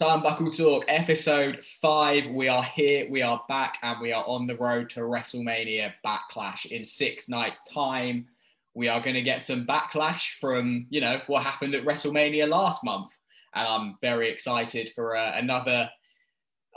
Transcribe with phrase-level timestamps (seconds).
[0.00, 2.24] Turnbuckle Talk, episode five.
[2.28, 6.66] We are here, we are back, and we are on the road to WrestleMania Backlash
[6.66, 8.28] in six nights' time.
[8.74, 12.84] We are going to get some backlash from, you know, what happened at WrestleMania last
[12.84, 13.10] month.
[13.56, 15.90] And I'm very excited for uh, another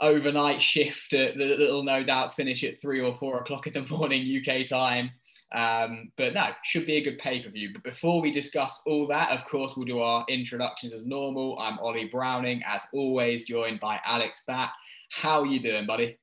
[0.00, 4.44] overnight shift that will no doubt finish at three or four o'clock in the morning
[4.44, 5.12] UK time.
[5.52, 7.70] Um, but no, should be a good pay per view.
[7.72, 11.58] But before we discuss all that, of course, we'll do our introductions as normal.
[11.58, 14.70] I'm Ollie Browning, as always, joined by Alex Bat.
[15.10, 16.18] How are you doing, buddy?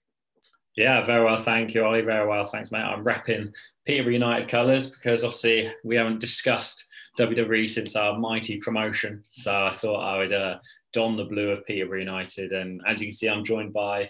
[0.76, 2.02] Yeah, very well, thank you, Ollie.
[2.02, 2.80] Very well, thanks, mate.
[2.80, 3.54] I'm wrapping
[3.86, 6.86] Peterborough United colours because obviously we haven't discussed
[7.20, 9.24] WWE since our mighty promotion.
[9.30, 10.60] So I thought I would uh,
[10.94, 12.54] don the blue of Peterborough United.
[12.54, 14.10] And as you can see, I'm joined by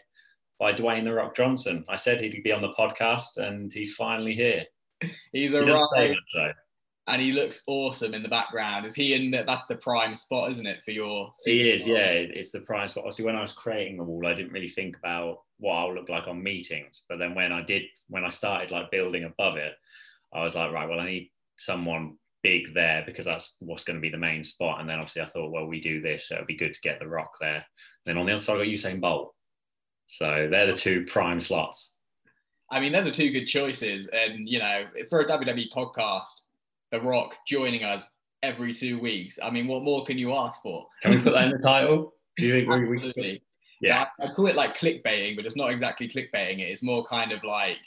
[0.59, 1.85] by Dwayne the Rock Johnson.
[1.89, 4.65] I said he'd be on the podcast, and he's finally here.
[5.31, 6.15] He's a he
[7.09, 8.85] and he looks awesome in the background.
[8.85, 9.31] Is he in?
[9.31, 11.31] The, that's the prime spot, isn't it, for your?
[11.43, 11.87] He is.
[11.87, 13.03] Yeah, it's the prime spot.
[13.03, 16.07] Obviously, when I was creating the wall, I didn't really think about what I'll look
[16.07, 17.03] like on meetings.
[17.09, 19.73] But then when I did, when I started like building above it,
[20.33, 24.01] I was like, right, well, I need someone big there because that's what's going to
[24.01, 24.79] be the main spot.
[24.79, 26.99] And then obviously I thought, well, we do this, so it'd be good to get
[26.99, 27.65] the rock there.
[28.05, 29.33] then on the other side, I got Usain Bolt.
[30.05, 31.93] So they're the two prime slots.
[32.71, 34.07] I mean, those are two good choices.
[34.07, 36.41] And, you know, for a WWE podcast,
[36.91, 39.39] The Rock joining us every two weeks.
[39.41, 40.87] I mean, what more can you ask for?
[41.03, 42.13] Can we put that in the title?
[42.37, 43.13] Do you think Absolutely.
[43.15, 43.41] we, we
[43.81, 44.05] Yeah.
[44.19, 46.59] I, I call it like clickbaiting, but it's not exactly clickbaiting.
[46.59, 46.69] It.
[46.69, 47.79] It's more kind of like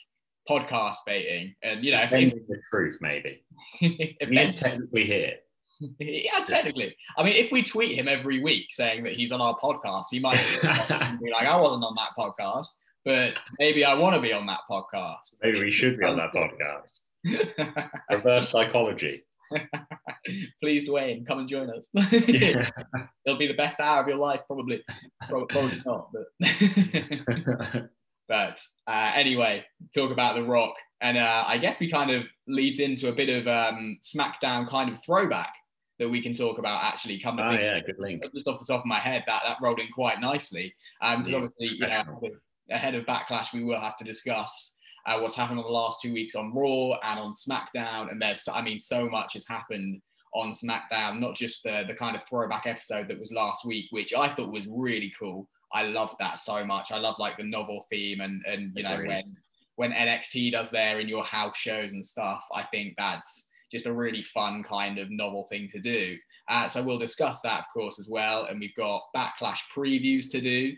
[0.49, 1.55] podcast baiting.
[1.63, 3.45] And, you know, if, the truth, maybe.
[3.81, 5.35] if he's technically here.
[6.01, 6.97] yeah, technically.
[7.17, 10.19] I mean, if we tweet him every week saying that he's on our podcast, he
[10.19, 10.41] might
[11.23, 12.69] be like, I wasn't on that podcast
[13.05, 15.35] but maybe I want to be on that podcast.
[15.43, 17.01] Maybe we should be on that podcast.
[18.11, 19.25] Reverse psychology.
[20.63, 21.89] Please, Dwayne, come and join us.
[21.95, 22.71] yeah.
[23.27, 24.83] It'll be the best hour of your life, probably.
[25.29, 27.89] Probably not, but.
[28.29, 29.65] but uh, anyway,
[29.95, 33.29] talk about The Rock, and uh, I guess we kind of leads into a bit
[33.29, 35.53] of um, SmackDown kind of throwback
[35.99, 37.45] that we can talk about actually coming.
[37.45, 38.25] Oh yeah, good link.
[38.35, 40.75] Just off the top of my head, that that rolled in quite nicely.
[41.01, 42.31] Um, because yeah, obviously, you know,
[42.73, 44.75] ahead of Backlash, we will have to discuss
[45.07, 48.11] uh, what's happened on the last two weeks on Raw and on SmackDown.
[48.11, 50.01] And there's, I mean, so much has happened
[50.35, 54.15] on SmackDown, not just the, the kind of throwback episode that was last week, which
[54.15, 55.49] I thought was really cool.
[55.73, 56.93] I love that so much.
[56.93, 59.37] I love like the novel theme and, and you know, when,
[59.77, 63.93] when NXT does their in your house shows and stuff, I think that's just a
[63.93, 66.17] really fun kind of novel thing to do.
[66.49, 68.45] Uh, so we'll discuss that, of course, as well.
[68.45, 70.75] And we've got Backlash previews to do.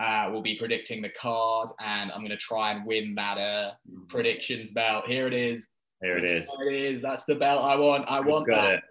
[0.00, 3.72] Uh, we'll be predicting the card, and I'm going to try and win that uh,
[3.88, 4.06] mm-hmm.
[4.06, 5.06] predictions belt.
[5.06, 5.68] Here it is.
[6.02, 6.50] Here it is.
[6.58, 7.02] Here it is.
[7.02, 8.06] That's the belt I want.
[8.08, 8.72] I want got that.
[8.74, 8.82] It.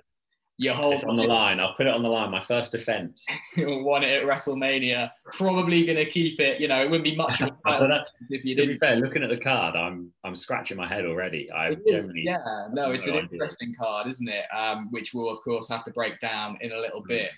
[0.62, 1.60] You hold it's on the line.
[1.62, 2.30] I'll put it on the line.
[2.30, 3.26] My first defense.
[3.58, 5.10] Won it at WrestleMania.
[5.32, 6.60] Probably going to keep it.
[6.60, 8.76] You know, it wouldn't be much of a if you to didn't.
[8.76, 11.50] be fair, looking at the card, I'm I'm scratching my head already.
[11.52, 13.30] I generally yeah, no, it's no an idea.
[13.32, 14.46] interesting card, isn't it?
[14.54, 17.08] Um, which we'll of course have to break down in a little mm-hmm.
[17.08, 17.32] bit.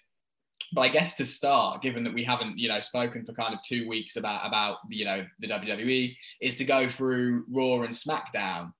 [0.74, 3.62] But I guess to start, given that we haven't, you know, spoken for kind of
[3.62, 8.72] two weeks about about you know the WWE, is to go through Raw and SmackDown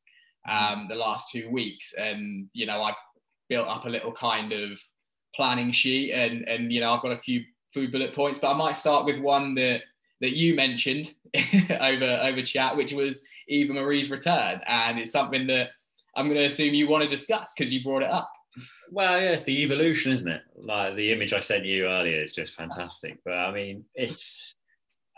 [0.47, 2.96] um, the last two weeks, and you know I've
[3.50, 4.79] built up a little kind of
[5.35, 7.44] planning sheet, and and you know I've got a few
[7.74, 9.81] food bullet points, but I might start with one that
[10.22, 11.13] that you mentioned
[11.79, 15.72] over over chat, which was Eva Marie's return, and it's something that
[16.16, 18.31] I'm going to assume you want to discuss because you brought it up.
[18.91, 20.41] Well, yeah, it's the evolution, isn't it?
[20.56, 23.19] Like the image I sent you earlier is just fantastic.
[23.23, 24.56] But I mean, it's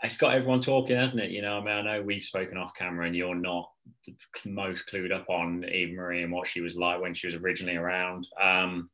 [0.02, 1.30] it's got everyone talking, hasn't it?
[1.30, 3.70] You know, I mean, I know we've spoken off camera, and you're not
[4.06, 4.14] the
[4.50, 7.76] most clued up on Eva Marie and what she was like when she was originally
[7.76, 8.28] around.
[8.40, 8.88] Um,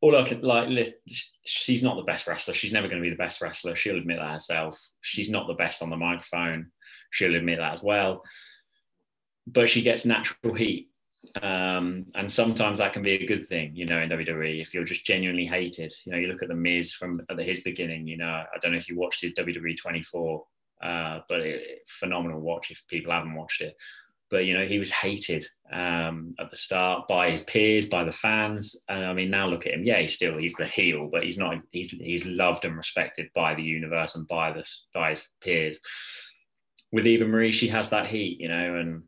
[0.00, 0.68] all I could like,
[1.44, 2.54] she's not the best wrestler.
[2.54, 3.74] She's never going to be the best wrestler.
[3.74, 4.78] She'll admit that herself.
[5.00, 6.70] She's not the best on the microphone.
[7.10, 8.22] She'll admit that as well.
[9.46, 10.87] But she gets natural heat
[11.42, 14.84] um, and sometimes that can be a good thing, you know, in WWE if you're
[14.84, 15.92] just genuinely hated.
[16.04, 18.06] You know, you look at the Miz from at his beginning.
[18.06, 20.44] You know, I don't know if you watched his WWE 24,
[20.82, 23.76] uh, but it, phenomenal watch if people haven't watched it.
[24.30, 28.12] But you know, he was hated um, at the start by his peers, by the
[28.12, 29.84] fans, and I mean, now look at him.
[29.84, 31.56] Yeah, he's still he's the heel, but he's not.
[31.70, 35.78] He's he's loved and respected by the universe and by the by his peers.
[36.92, 39.02] With Eva Marie, she has that heat, you know, and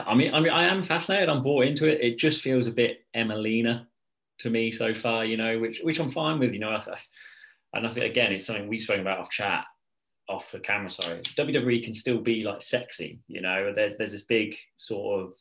[0.00, 1.28] I mean, I mean, I am fascinated.
[1.28, 2.00] I'm bought into it.
[2.00, 3.86] It just feels a bit Emmalina
[4.38, 6.52] to me so far, you know, which which I'm fine with.
[6.52, 6.96] You know, I, I,
[7.74, 9.64] and I think again, it's something we've spoken about off chat,
[10.28, 10.90] off the camera.
[10.90, 13.20] Sorry, WWE can still be like sexy.
[13.28, 15.32] You know, there's there's this big sort of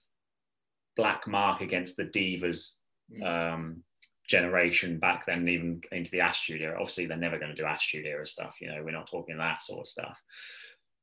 [0.95, 2.75] black mark against the divas
[3.11, 3.25] mm.
[3.25, 3.83] um,
[4.27, 6.75] generation back then, even into the Attitude era.
[6.79, 8.57] Obviously, they're never going to do Attitude era stuff.
[8.61, 10.21] You know, we're not talking that sort of stuff.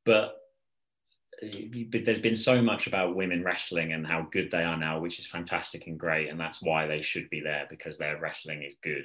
[0.05, 0.37] But
[1.91, 5.19] but there's been so much about women wrestling and how good they are now, which
[5.19, 8.76] is fantastic and great, and that's why they should be there because their wrestling is
[8.82, 9.05] good.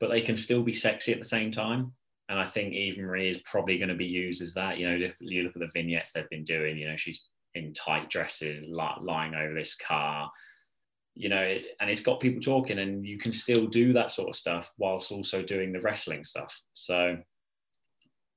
[0.00, 1.92] But they can still be sexy at the same time,
[2.28, 4.78] and I think Eva Marie is probably going to be used as that.
[4.78, 6.78] You know, if you look at the vignettes they've been doing.
[6.78, 10.30] You know, she's in tight dresses, lying over this car.
[11.14, 14.36] You know, and it's got people talking, and you can still do that sort of
[14.36, 16.60] stuff whilst also doing the wrestling stuff.
[16.72, 17.18] So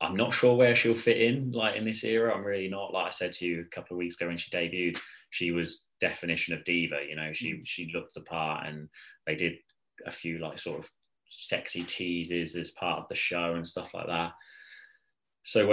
[0.01, 2.33] I'm not sure where she'll fit in, like in this era.
[2.33, 2.93] I'm really not.
[2.93, 4.97] Like I said to you a couple of weeks ago when she debuted,
[5.29, 6.97] she was definition of diva.
[7.07, 7.61] You know, she mm.
[7.63, 8.89] she looked the part, and
[9.27, 9.53] they did
[10.05, 10.89] a few like sort of
[11.29, 14.31] sexy teases as part of the show and stuff like that.
[15.43, 15.71] So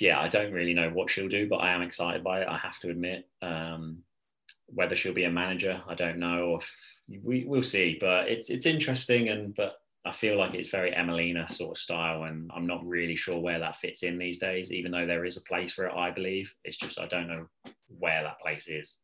[0.00, 2.48] yeah, I don't really know what she'll do, but I am excited by it.
[2.48, 3.28] I have to admit.
[3.42, 4.02] Um,
[4.72, 6.60] whether she'll be a manager, I don't know.
[7.08, 11.48] we we'll see, but it's it's interesting, and but I feel like it's very Emmalina
[11.48, 14.72] sort of style, and I'm not really sure where that fits in these days.
[14.72, 17.46] Even though there is a place for it, I believe it's just I don't know
[17.98, 18.96] where that place is.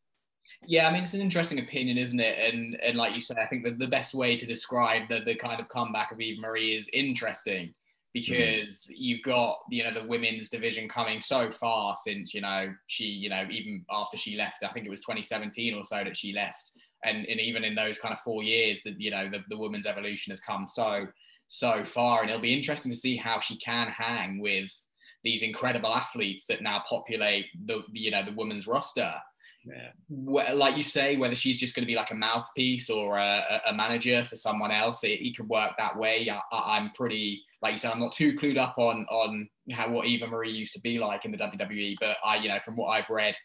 [0.66, 2.38] Yeah, I mean it's an interesting opinion, isn't it?
[2.38, 5.34] And and like you say, I think that the best way to describe the the
[5.34, 7.74] kind of comeback of Eva Marie is interesting
[8.14, 8.92] because mm.
[8.96, 13.28] you've got you know the women's division coming so far since you know she you
[13.28, 16.72] know even after she left, I think it was 2017 or so that she left
[17.06, 19.86] and, and even in those kind of four years that you know the, the women's
[19.86, 21.06] evolution has come so
[21.48, 22.20] so far.
[22.22, 24.70] And it'll be interesting to see how she can hang with
[25.22, 29.14] these incredible athletes that now populate the you know the women's roster
[29.66, 30.52] yeah.
[30.54, 33.74] like you say, whether she's just going to be like a mouthpiece or a, a
[33.74, 36.30] manager for someone else, it, it could work that way.
[36.52, 40.06] I, am pretty, like you said, I'm not too clued up on on how what
[40.06, 42.88] Eva Marie used to be like in the WWE, but I, you know, from what
[42.88, 43.36] I've read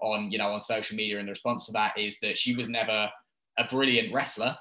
[0.00, 2.68] on you know on social media, and the response to that is that she was
[2.68, 3.10] never
[3.58, 4.56] a brilliant wrestler,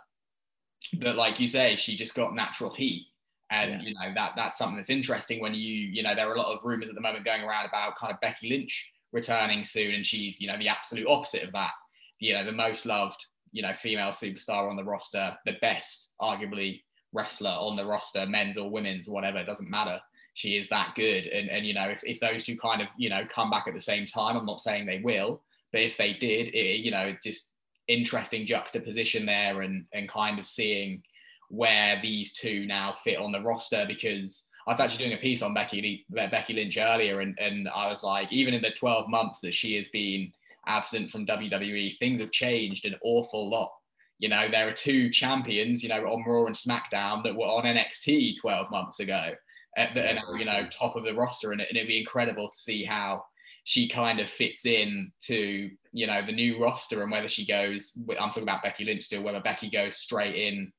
[0.99, 3.07] but like you say, she just got natural heat.
[3.49, 3.87] And yeah.
[3.87, 6.53] you know that that's something that's interesting when you you know there are a lot
[6.53, 10.05] of rumors at the moment going around about kind of Becky Lynch returning soon, and
[10.05, 11.71] she's you know the absolute opposite of that.
[12.19, 16.81] You know, the most loved you know female superstar on the roster, the best arguably
[17.13, 19.99] wrestler on the roster, men's or women's, whatever, doesn't matter.
[20.33, 23.09] She is that good, and and you know if if those two kind of you
[23.09, 26.13] know come back at the same time, I'm not saying they will, but if they
[26.13, 27.51] did, it, you know, just
[27.87, 31.03] interesting juxtaposition there, and and kind of seeing
[31.49, 35.41] where these two now fit on the roster because I was actually doing a piece
[35.41, 39.39] on Becky Becky Lynch earlier, and and I was like, even in the 12 months
[39.39, 40.33] that she has been
[40.67, 43.71] absent from WWE, things have changed an awful lot.
[44.19, 47.63] You know, there are two champions, you know, on Raw and SmackDown that were on
[47.63, 49.33] NXT 12 months ago,
[49.77, 52.49] at the, and you know, top of the roster, and, it, and it'd be incredible
[52.49, 53.23] to see how
[53.63, 57.97] she kind of fits in to you know the new roster and whether she goes.
[58.19, 60.73] I'm talking about Becky Lynch still, whether Becky goes straight in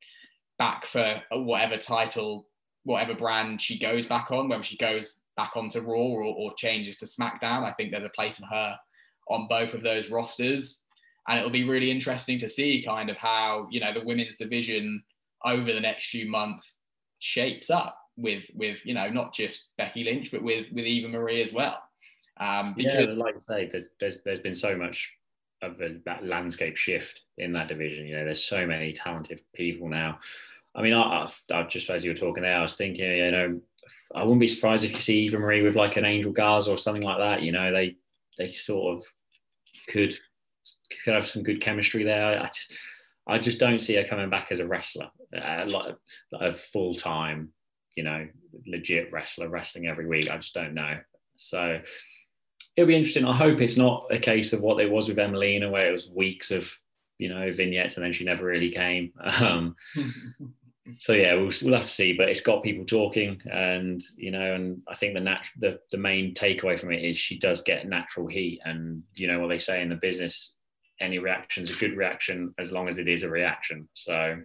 [0.58, 2.48] back for whatever title
[2.88, 6.96] whatever brand she goes back on, whether she goes back onto Raw or, or changes
[6.96, 7.62] to SmackDown.
[7.62, 8.78] I think there's a place for her
[9.28, 10.80] on both of those rosters.
[11.28, 15.02] And it'll be really interesting to see kind of how, you know, the women's division
[15.44, 16.72] over the next few months
[17.18, 21.42] shapes up with, with, you know, not just Becky Lynch, but with, with Eva Marie
[21.42, 21.82] as well.
[22.40, 25.12] Um, because, yeah, like I say, there's, there's, there's been so much
[25.60, 28.06] of a, that landscape shift in that division.
[28.06, 30.20] You know, there's so many talented people now.
[30.78, 33.60] I mean, I, I, just as you were talking there, I was thinking, you know,
[34.14, 36.76] I wouldn't be surprised if you see Eva Marie with like an Angel Garza or
[36.76, 37.42] something like that.
[37.42, 37.96] You know, they
[38.38, 39.04] they sort of
[39.88, 40.14] could
[41.04, 42.40] could have some good chemistry there.
[42.40, 42.50] I,
[43.26, 45.96] I just don't see her coming back as a wrestler, uh, like
[46.32, 47.50] a full time,
[47.96, 48.26] you know,
[48.66, 50.30] legit wrestler wrestling every week.
[50.30, 50.96] I just don't know.
[51.36, 51.80] So
[52.76, 53.24] it'll be interesting.
[53.24, 56.08] I hope it's not a case of what it was with Emmalina, where it was
[56.08, 56.72] weeks of
[57.18, 59.12] you know vignettes and then she never really came.
[59.40, 59.76] Um,
[60.98, 62.12] so yeah, we'll, we'll have to see.
[62.12, 65.98] But it's got people talking, and you know, and I think the nat- the the
[65.98, 69.58] main takeaway from it is she does get natural heat, and you know what they
[69.58, 70.56] say in the business,
[71.00, 73.88] any reaction is a good reaction as long as it is a reaction.
[73.94, 74.38] So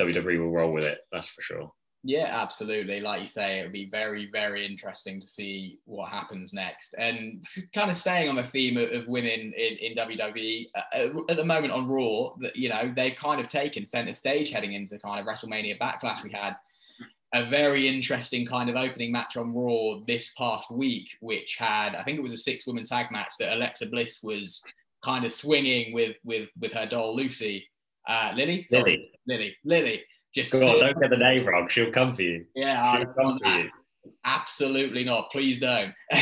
[0.00, 1.72] WWE will roll with it, that's for sure.
[2.06, 3.00] Yeah, absolutely.
[3.00, 6.94] Like you say, it would be very, very interesting to see what happens next.
[6.98, 7.42] And
[7.72, 11.38] kind of staying on the theme of, of women in, in WWE, uh, uh, at
[11.38, 14.98] the moment on Raw, that you know they've kind of taken center stage heading into
[14.98, 16.22] kind of WrestleMania Backlash.
[16.22, 16.56] We had
[17.32, 22.02] a very interesting kind of opening match on Raw this past week, which had I
[22.02, 24.62] think it was a six women tag match that Alexa Bliss was
[25.02, 27.66] kind of swinging with with with her doll Lucy.
[28.06, 30.04] Uh, Lily, Sorry, Lily, Lily, Lily
[30.34, 31.68] just God, don't get the name wrong.
[31.68, 32.44] She'll come for you.
[32.54, 33.70] Yeah, She'll come for you.
[34.24, 35.30] Absolutely not.
[35.30, 35.94] Please don't.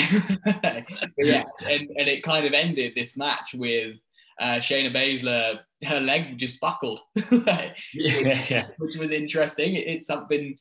[1.19, 3.97] yeah, and, and it kind of ended this match with
[4.41, 7.01] uh, Shayna Baszler, her leg just buckled,
[7.31, 8.67] yeah, yeah.
[8.79, 9.75] which was interesting.
[9.75, 10.57] It's something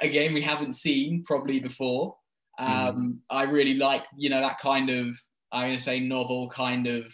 [0.00, 2.16] again we haven't seen probably before.
[2.60, 2.68] Mm.
[2.68, 3.18] Um, mm.
[3.30, 5.06] I really like you know that kind of
[5.52, 7.12] I'm going to say novel kind of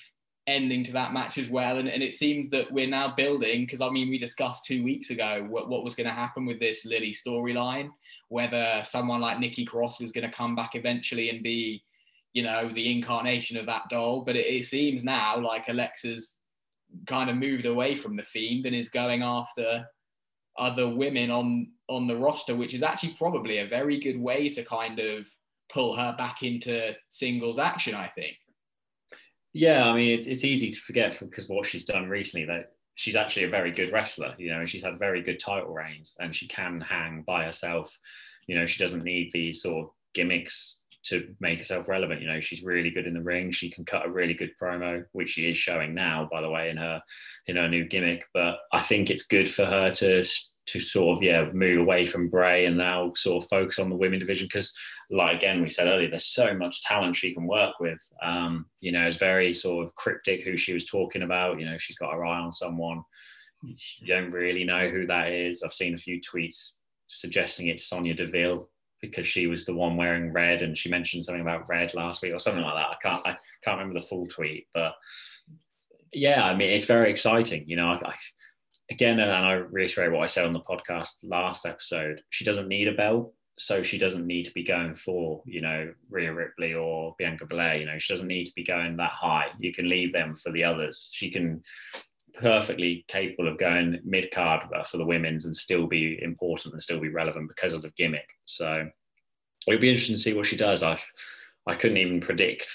[0.50, 1.78] ending to that match as well.
[1.78, 5.10] And, and it seems that we're now building because I mean we discussed two weeks
[5.10, 7.90] ago what, what was going to happen with this Lily storyline,
[8.28, 11.84] whether someone like Nikki Cross was going to come back eventually and be
[12.32, 14.22] you know the incarnation of that doll.
[14.22, 16.38] But it, it seems now like Alexa's
[17.06, 19.86] kind of moved away from the fiend and is going after
[20.58, 24.64] other women on on the roster, which is actually probably a very good way to
[24.64, 25.28] kind of
[25.72, 27.94] pull her back into singles action.
[27.94, 28.36] I think.
[29.52, 33.16] Yeah, I mean it's it's easy to forget because what she's done recently that she's
[33.16, 34.34] actually a very good wrestler.
[34.38, 37.96] You know, and she's had very good title reigns and she can hang by herself.
[38.46, 42.20] You know, she doesn't need these sort of gimmicks to make herself relevant.
[42.20, 43.50] You know, she's really good in the ring.
[43.50, 46.70] She can cut a really good promo, which she is showing now, by the way,
[46.70, 47.00] in her
[47.46, 48.24] in her new gimmick.
[48.34, 50.22] But I think it's good for her to
[50.70, 53.96] to sort of yeah move away from Bray and now sort of focus on the
[53.96, 54.46] women division.
[54.46, 54.72] Because
[55.10, 58.00] like again we said earlier there's so much talent she can work with.
[58.22, 61.58] Um, you know it's very sort of cryptic who she was talking about.
[61.58, 63.02] You know she's got her eye on someone.
[63.62, 65.62] You don't really know who that is.
[65.62, 66.72] I've seen a few tweets
[67.08, 68.68] suggesting it's Sonya Deville
[69.00, 72.32] because she was the one wearing red and she mentioned something about red last week
[72.32, 72.90] or something like that.
[72.90, 74.94] I can't I can't remember the full tweet but
[76.12, 77.64] yeah I mean it's very exciting.
[77.66, 78.14] You know I, I
[78.90, 82.88] again, and I reiterate what I said on the podcast last episode, she doesn't need
[82.88, 83.32] a belt.
[83.58, 87.76] So she doesn't need to be going for, you know, Rhea Ripley or Bianca Belair.
[87.76, 89.48] You know, she doesn't need to be going that high.
[89.58, 91.10] You can leave them for the others.
[91.12, 91.62] She can
[92.32, 97.00] perfectly capable of going mid card for the women's and still be important and still
[97.00, 98.28] be relevant because of the gimmick.
[98.46, 98.88] So
[99.66, 100.82] it'll be interesting to see what she does.
[100.82, 100.98] I
[101.66, 102.72] I couldn't even predict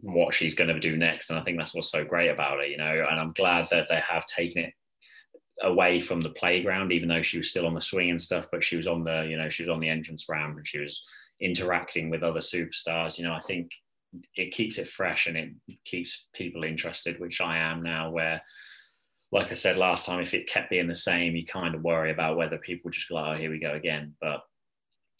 [0.00, 2.70] what she's going to do next, and I think that's what's so great about it,
[2.70, 3.06] you know.
[3.08, 4.74] And I'm glad that they have taken it
[5.62, 8.62] away from the playground, even though she was still on the swing and stuff, but
[8.62, 11.02] she was on the, you know, she was on the entrance ramp and she was
[11.40, 13.18] interacting with other superstars.
[13.18, 13.70] You know, I think
[14.36, 15.50] it keeps it fresh and it
[15.84, 18.42] keeps people interested, which I am now, where,
[19.32, 22.10] like I said last time, if it kept being the same, you kind of worry
[22.10, 24.14] about whether people just go, oh, here we go again.
[24.20, 24.42] But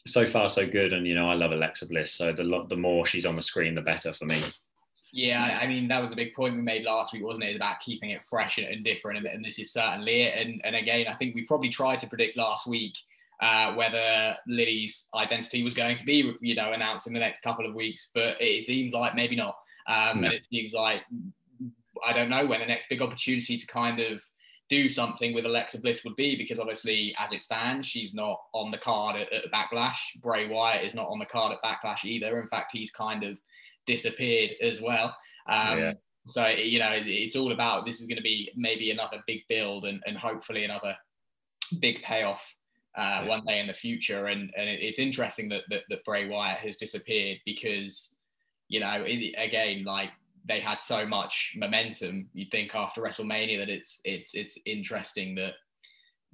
[0.07, 0.93] so far, so good.
[0.93, 2.13] And, you know, I love Alexa Bliss.
[2.13, 4.45] So the, the more she's on the screen, the better for me.
[5.17, 7.55] Yeah, I mean that was a big point we made last week, wasn't it?
[7.55, 10.35] About keeping it fresh and, different, and, and, this is certainly it.
[10.37, 12.95] And, and again, I think we probably tried to predict last week
[13.41, 17.65] uh, whether Lily's identity was going to be, you know, announced in the next couple
[17.65, 19.57] of weeks, but it seems like maybe not.
[19.87, 21.03] Um, And it seems like
[22.05, 24.21] I don't know when the next big opportunity to kind of
[24.69, 28.73] do something with Alexa Bliss would be, because obviously, as it stands, she's not on
[28.73, 29.99] the card at, at Backlash.
[30.21, 32.41] Bray Wyatt is not on the card at Backlash either.
[32.41, 33.39] In fact, he's kind of
[33.87, 35.17] disappeared as well.
[35.49, 35.93] Um, yeah.
[36.27, 39.85] So you know, it's all about this is going to be maybe another big build
[39.85, 40.97] and, and hopefully another
[41.81, 42.55] big payoff
[42.97, 43.29] uh, yeah.
[43.29, 44.27] one day in the future.
[44.27, 48.15] And and it's interesting that, that that Bray Wyatt has disappeared because
[48.69, 50.11] you know it, again like
[50.47, 52.29] they had so much momentum.
[52.33, 55.55] You'd think after WrestleMania that it's it's it's interesting that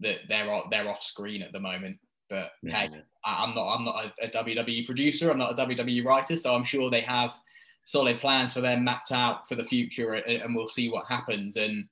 [0.00, 1.98] that they're they're off screen at the moment.
[2.30, 2.86] But yeah.
[2.86, 2.90] hey,
[3.24, 5.30] I'm not I'm not a, a, WWE producer.
[5.30, 7.36] I'm not a WWE writer, so I'm sure they have
[7.84, 11.56] solid plans for them mapped out for the future, and, and we'll see what happens.
[11.56, 11.86] And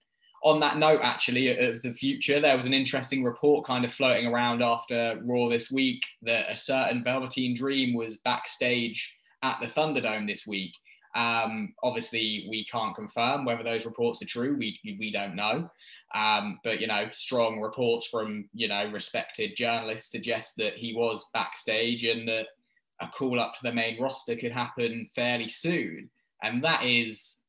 [0.44, 4.26] on that note, actually, of the future, there was an interesting report kind of floating
[4.26, 10.28] around after Raw this week that a certain Velveteen Dream was backstage at the Thunderdome
[10.28, 10.72] this week.
[11.14, 14.56] Um, obviously, we can't confirm whether those reports are true.
[14.56, 15.70] We we don't know,
[16.14, 21.26] um, but you know, strong reports from you know respected journalists suggest that he was
[21.32, 22.48] backstage and that
[23.00, 26.10] a call up to the main roster could happen fairly soon,
[26.42, 27.40] and that is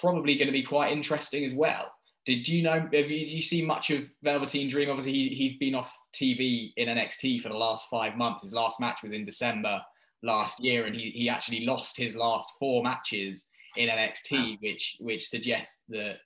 [0.00, 1.92] probably going to be quite interesting as well.
[2.26, 2.80] Did you know?
[2.80, 4.90] Have you, did you see much of Velveteen Dream?
[4.90, 8.42] Obviously, he, he's been off TV in NXT for the last five months.
[8.42, 9.80] His last match was in December
[10.22, 13.46] last year, and he, he actually lost his last four matches
[13.76, 16.16] in NXT, which which suggests that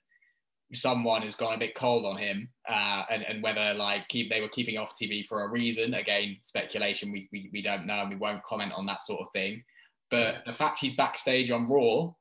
[0.73, 4.41] someone has gone a bit cold on him, uh, and and whether like keep they
[4.41, 5.93] were keeping off TV for a reason.
[5.93, 7.11] Again, speculation.
[7.11, 9.63] We we, we don't know, and we won't comment on that sort of thing.
[10.11, 12.11] But the fact he's backstage on Raw,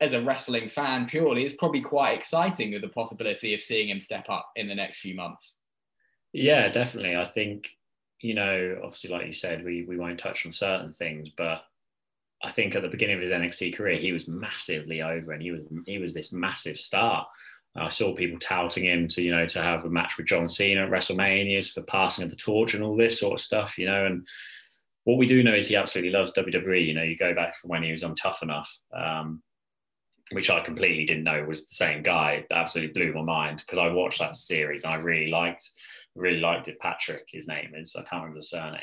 [0.00, 4.00] as a wrestling fan purely, is probably quite exciting with the possibility of seeing him
[4.00, 5.56] step up in the next few months.
[6.32, 7.16] Yeah, definitely.
[7.16, 7.70] I think
[8.20, 11.62] you know, obviously, like you said, we we won't touch on certain things, but
[12.42, 15.50] I think at the beginning of his NXT career, he was massively over, and he
[15.50, 17.26] was he was this massive star.
[17.78, 20.84] I saw people touting him to you know to have a match with John Cena
[20.84, 24.06] at WrestleManias for passing of the torch and all this sort of stuff, you know.
[24.06, 24.26] And
[25.04, 26.86] what we do know is he absolutely loves WWE.
[26.86, 28.78] You know, you go back from when he was on Tough Enough.
[28.94, 29.42] Um,
[30.32, 32.44] which I completely didn't know was the same guy.
[32.48, 35.70] That absolutely blew my mind because I watched that series and I really liked,
[36.16, 36.80] really liked it.
[36.80, 38.80] Patrick, his name is, I can't remember the surname,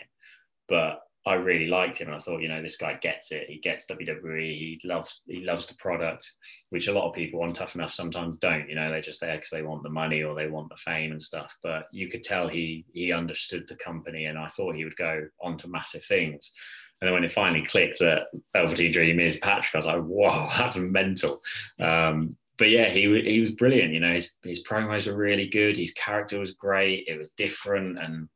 [0.68, 2.08] but I really liked him.
[2.08, 3.50] And I thought, you know, this guy gets it.
[3.50, 4.42] He gets WWE.
[4.42, 6.30] He loves, he loves the product,
[6.70, 8.68] which a lot of people on Tough Enough sometimes don't.
[8.68, 11.12] You know, they're just there because they want the money or they want the fame
[11.12, 11.56] and stuff.
[11.64, 15.26] But you could tell he he understood the company, and I thought he would go
[15.42, 16.52] on to massive things.
[17.00, 20.50] And then when it finally clicked that Velveteen Dream is Patrick, I was like, wow,
[20.58, 21.42] that's mental.
[21.80, 23.94] Um, but yeah, he he was brilliant.
[23.94, 25.78] You know, his his promos were really good.
[25.78, 27.06] His character was great.
[27.08, 28.30] It was different, and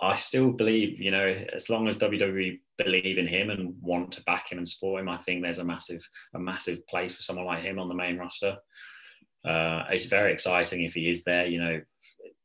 [0.00, 4.22] I still believe, you know, as long as WWE believe in him and want to
[4.22, 7.46] back him and support him, I think there's a massive a massive place for someone
[7.46, 8.56] like him on the main roster.
[9.44, 11.46] Uh, it's very exciting if he is there.
[11.46, 11.80] You know,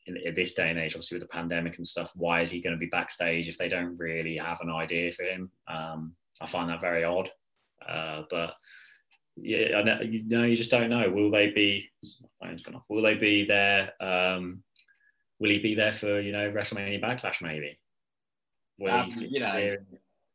[0.08, 2.62] in, in, this day and age, obviously with the pandemic and stuff, why is he
[2.62, 5.50] going to be backstage if they don't really have an idea for him?
[5.68, 7.30] Um, I find that very odd.
[7.88, 8.56] Uh, but
[9.42, 11.10] yeah, I know, you know, you just don't know.
[11.10, 11.90] Will they be?
[12.42, 12.84] My phone's gone off.
[12.90, 13.92] Will they be there?
[14.02, 14.64] Um,
[15.40, 17.42] will he be there for you know WrestleMania Backlash?
[17.42, 17.80] Maybe.
[18.80, 19.28] Will um, he?
[19.28, 19.78] You know.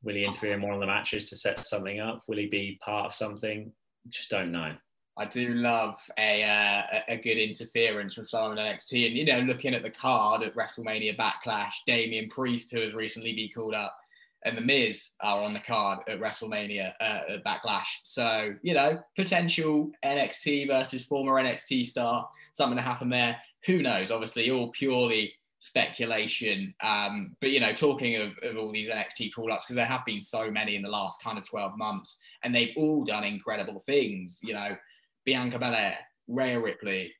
[0.02, 2.22] Will he interfere in one of the matches to set something up?
[2.28, 3.72] Will he be part of something?
[4.08, 4.74] Just don't know.
[5.16, 9.40] I do love a uh, a good interference from someone in NXT, and you know,
[9.40, 13.96] looking at the card at WrestleMania Backlash, Damian Priest, who has recently been called up,
[14.44, 17.86] and The Miz are on the card at WrestleMania uh, at Backlash.
[18.02, 23.36] So you know, potential NXT versus former NXT star, something to happen there.
[23.66, 24.10] Who knows?
[24.10, 26.74] Obviously, all purely speculation.
[26.82, 30.20] Um, but you know, talking of, of all these NXT call-ups, because there have been
[30.20, 34.40] so many in the last kind of 12 months, and they've all done incredible things.
[34.42, 34.76] You know
[35.24, 35.98] Bianca Belair,
[36.28, 37.12] Rhea Ripley,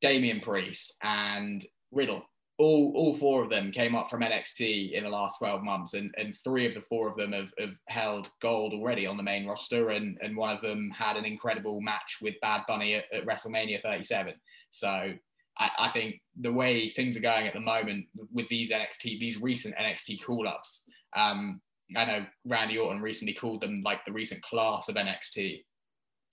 [0.00, 2.24] Damian Priest, and Riddle.
[2.62, 6.14] All, all four of them came up from NXT in the last 12 months, and,
[6.16, 9.46] and three of the four of them have, have held gold already on the main
[9.46, 13.26] roster, and, and one of them had an incredible match with Bad Bunny at, at
[13.26, 14.34] WrestleMania 37.
[14.70, 15.12] So
[15.58, 19.40] I, I, think the way things are going at the moment with these NXT, these
[19.40, 20.84] recent NXT call ups,
[21.16, 21.60] um,
[21.96, 25.64] I know Randy Orton recently called them like the recent class of NXT.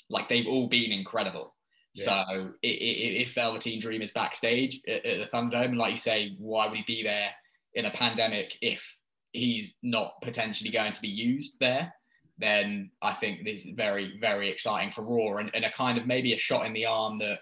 [0.10, 1.56] Like they've all been incredible.
[1.96, 2.06] Yeah.
[2.06, 6.84] So if Velveteen Dream is backstage at, the Thunderdome, like you say, why would he
[6.84, 7.32] be there
[7.74, 8.98] in a pandemic if
[9.32, 11.94] he's not potentially going to be used there?
[12.38, 16.06] Then I think this is very, very exciting for Raw and, and a kind of
[16.06, 17.40] maybe a shot in the arm that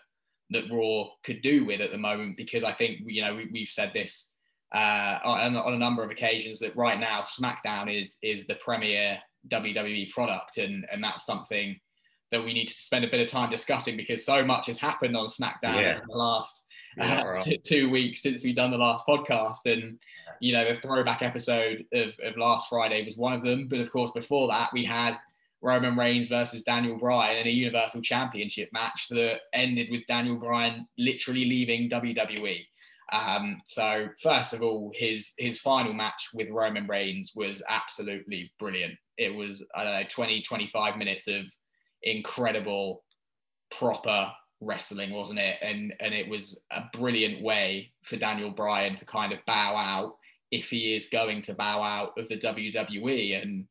[0.50, 3.70] that Raw could do with at the moment because I think you know we, have
[3.70, 4.32] said this
[4.74, 9.20] uh, on, on, a number of occasions that right now SmackDown is is the premier
[9.50, 11.78] WWE product and and that's something
[12.32, 15.16] that we need to spend a bit of time discussing because so much has happened
[15.16, 15.98] on SmackDown yeah.
[15.98, 16.66] in the last
[16.98, 17.63] yeah, uh, right.
[17.63, 19.66] two weeks since we've done the last podcast.
[19.66, 20.00] And,
[20.40, 23.68] you know, the throwback episode of, of last Friday was one of them.
[23.68, 25.18] But of course, before that, we had
[25.62, 30.88] Roman Reigns versus Daniel Bryan in a Universal Championship match that ended with Daniel Bryan
[30.98, 32.66] literally leaving WWE.
[33.12, 38.96] Um, so first of all, his his final match with Roman Reigns was absolutely brilliant.
[39.18, 41.46] It was I don't know 20 25 minutes of
[42.04, 43.04] incredible,
[43.72, 44.32] proper
[44.62, 45.58] wrestling, wasn't it?
[45.62, 50.18] And and it was a brilliant way for Daniel Bryan to kind of bow out
[50.52, 53.42] if he is going to bow out of the WWE.
[53.42, 53.68] And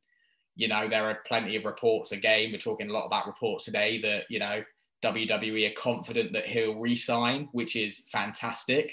[0.55, 2.13] you know, there are plenty of reports.
[2.13, 4.63] Again, we're talking a lot about reports today that you know
[5.05, 8.93] WWE are confident that he'll resign, which is fantastic.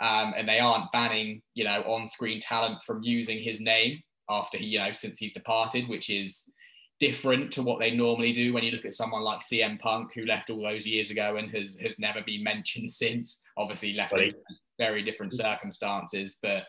[0.00, 4.66] Um, and they aren't banning, you know, on-screen talent from using his name after he,
[4.66, 6.50] you know, since he's departed, which is
[7.00, 10.24] different to what they normally do when you look at someone like CM Punk who
[10.24, 13.40] left all those years ago and has has never been mentioned since.
[13.56, 14.32] Obviously left in
[14.78, 16.64] very different circumstances, but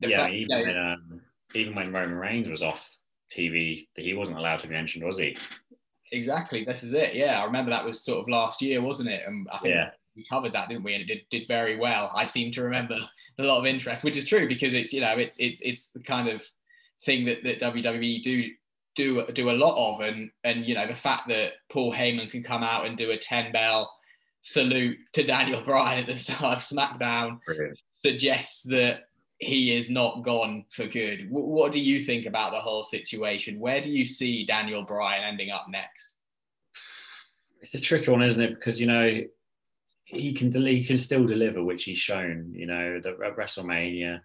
[0.00, 1.20] yeah, fact, even, you know, when, um,
[1.54, 2.88] even when Roman Reigns was off
[3.34, 5.36] TV, he wasn't allowed to be mentioned, was he?
[6.12, 6.64] Exactly.
[6.64, 7.14] This is it.
[7.14, 9.22] Yeah, I remember that was sort of last year, wasn't it?
[9.26, 9.90] And I think yeah.
[10.16, 10.94] we covered that, didn't we?
[10.94, 12.10] And it did, did very well.
[12.14, 12.98] I seem to remember
[13.38, 16.00] a lot of interest, which is true because it's you know it's it's it's the
[16.00, 16.46] kind of
[17.04, 18.50] thing that, that WWE do
[18.98, 22.42] do do a lot of, and and you know the fact that Paul Heyman can
[22.42, 23.90] come out and do a ten bell
[24.40, 27.78] salute to Daniel Bryan at the start of SmackDown Brilliant.
[27.94, 29.04] suggests that
[29.38, 31.28] he is not gone for good.
[31.28, 33.60] W- what do you think about the whole situation?
[33.60, 36.14] Where do you see Daniel Bryan ending up next?
[37.60, 38.54] It's a tricky one, isn't it?
[38.56, 39.22] Because you know
[40.04, 42.52] he can del- he can still deliver, which he's shown.
[42.52, 44.20] You know, the, at WrestleMania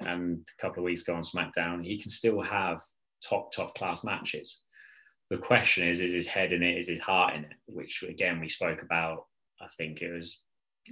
[0.00, 2.80] and a couple of weeks ago on SmackDown, he can still have
[3.26, 4.62] top top class matches.
[5.30, 6.78] The question is, is his head in it?
[6.78, 7.52] Is his heart in it?
[7.66, 9.26] Which again we spoke about.
[9.60, 10.42] I think it was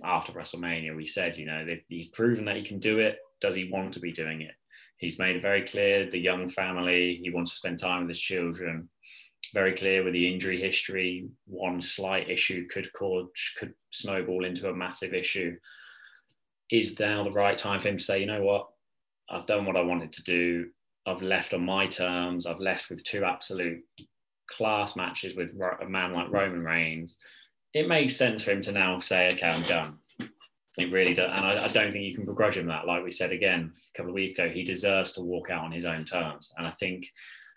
[0.04, 0.94] after WrestleMania.
[0.94, 3.18] We said, you know, he's proven that he can do it.
[3.40, 4.52] Does he want to be doing it?
[4.98, 7.20] He's made it very clear the young family.
[7.22, 8.88] He wants to spend time with his children.
[9.54, 11.28] very clear with the injury history.
[11.46, 15.56] One slight issue could cause could snowball into a massive issue.
[16.70, 18.68] Is now the right time for him to say, you know what,
[19.30, 20.66] I've done what I wanted to do.
[21.06, 22.46] I've left on my terms.
[22.46, 23.82] I've left with two absolute
[24.48, 27.16] class matches with a man like Roman Reigns.
[27.74, 29.98] It makes sense for him to now say, okay, I'm done.
[30.78, 31.30] It really does.
[31.34, 32.86] And I, I, don't think you can begrudge him that.
[32.86, 35.72] Like we said again a couple of weeks ago, he deserves to walk out on
[35.72, 36.50] his own terms.
[36.58, 37.06] And I think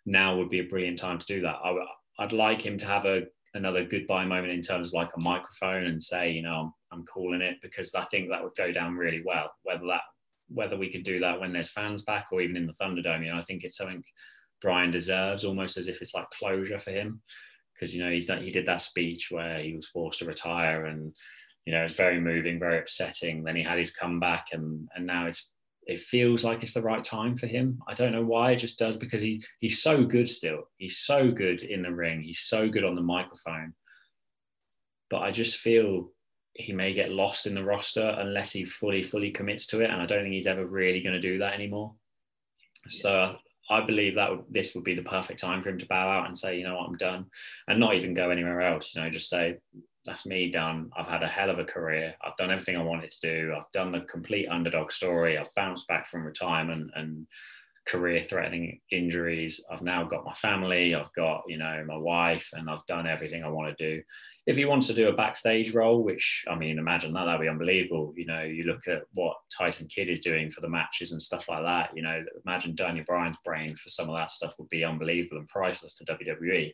[0.05, 1.57] now would be a brilliant time to do that.
[1.63, 1.75] I,
[2.19, 3.23] would like him to have a
[3.55, 7.05] another goodbye moment in terms of like a microphone and say, you know, I'm, I'm
[7.05, 9.51] calling it because I think that would go down really well.
[9.63, 10.01] Whether that
[10.49, 13.31] whether we could do that when there's fans back or even in the Thunderdome, you
[13.31, 14.03] know, I think it's something
[14.61, 17.21] Bryan deserves, almost as if it's like closure for him,
[17.73, 20.85] because you know he's done, he did that speech where he was forced to retire,
[20.85, 21.13] and
[21.65, 23.43] you know it's very moving, very upsetting.
[23.43, 25.51] Then he had his comeback, and and now it's
[25.87, 27.79] it feels like it's the right time for him.
[27.87, 30.69] I don't know why, it just does because he he's so good still.
[30.77, 32.21] He's so good in the ring.
[32.21, 33.73] He's so good on the microphone.
[35.09, 36.11] But I just feel
[36.59, 40.01] he may get lost in the roster unless he fully fully commits to it and
[40.01, 41.93] i don't think he's ever really going to do that anymore.
[42.87, 43.35] So
[43.69, 46.25] i believe that would, this would be the perfect time for him to bow out
[46.25, 46.87] and say you know what?
[46.87, 47.25] I'm done.
[47.67, 49.57] And not even go anywhere else you know just say
[50.05, 50.89] that's me done.
[50.97, 52.15] I've had a hell of a career.
[52.23, 53.53] I've done everything i wanted to do.
[53.55, 55.37] I've done the complete underdog story.
[55.37, 57.27] I've bounced back from retirement and
[57.89, 59.59] career threatening injuries.
[59.71, 63.43] I've now got my family, I've got, you know, my wife, and I've done everything
[63.43, 64.03] I want to do.
[64.45, 67.47] If he wants to do a backstage role, which I mean, imagine that, that'd be
[67.47, 68.13] unbelievable.
[68.15, 71.49] You know, you look at what Tyson Kidd is doing for the matches and stuff
[71.49, 71.89] like that.
[71.95, 75.47] You know, imagine Daniel Bryan's brain for some of that stuff would be unbelievable and
[75.47, 76.71] priceless to WWE.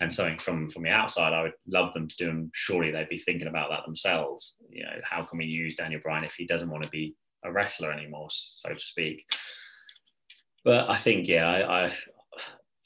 [0.00, 2.28] And something from from the outside, I would love them to do.
[2.28, 4.56] And surely they'd be thinking about that themselves.
[4.68, 7.52] You know, how can we use Daniel Bryan if he doesn't want to be a
[7.52, 9.24] wrestler anymore, so to speak?
[10.64, 11.92] But I think yeah, I, I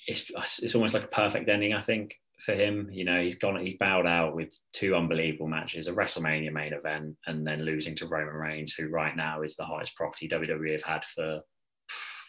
[0.06, 0.30] it's
[0.62, 1.74] it's almost like a perfect ending.
[1.74, 5.88] I think for him, you know, he's gone, he's bowed out with two unbelievable matches,
[5.88, 9.64] a WrestleMania main event, and then losing to Roman Reigns, who right now is the
[9.64, 11.40] highest property WWE have had for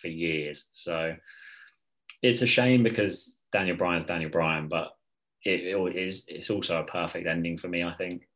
[0.01, 0.67] for years.
[0.73, 1.15] So
[2.21, 4.91] it's a shame because Daniel Bryan's Daniel Bryan, but
[5.43, 7.83] it, it is it's also a perfect ending for me.
[7.83, 8.27] I think.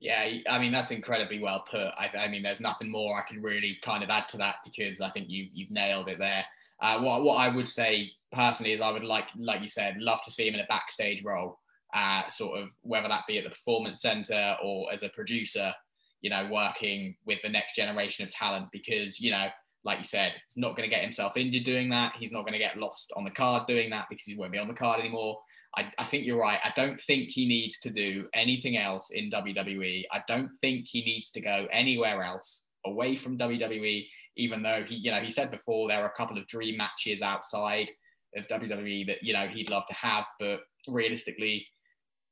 [0.00, 1.88] Yeah, I mean that's incredibly well put.
[1.98, 5.02] I, I, mean, there's nothing more I can really kind of add to that because
[5.02, 6.44] I think you you've nailed it there.
[6.80, 10.20] Uh, what what I would say personally is I would like, like you said, love
[10.24, 11.58] to see him in a backstage role,
[11.92, 15.74] uh, sort of whether that be at the performance center or as a producer,
[16.22, 19.48] you know, working with the next generation of talent because you know,
[19.84, 22.14] like you said, he's not going to get himself injured doing that.
[22.16, 24.58] He's not going to get lost on the card doing that because he won't be
[24.58, 25.38] on the card anymore.
[25.76, 26.58] I, I think you're right.
[26.62, 30.04] I don't think he needs to do anything else in WWE.
[30.12, 34.96] I don't think he needs to go anywhere else away from WWE, even though he,
[34.96, 37.90] you know, he said before there are a couple of dream matches outside
[38.36, 41.66] of WWE that, you know, he'd love to have, but realistically,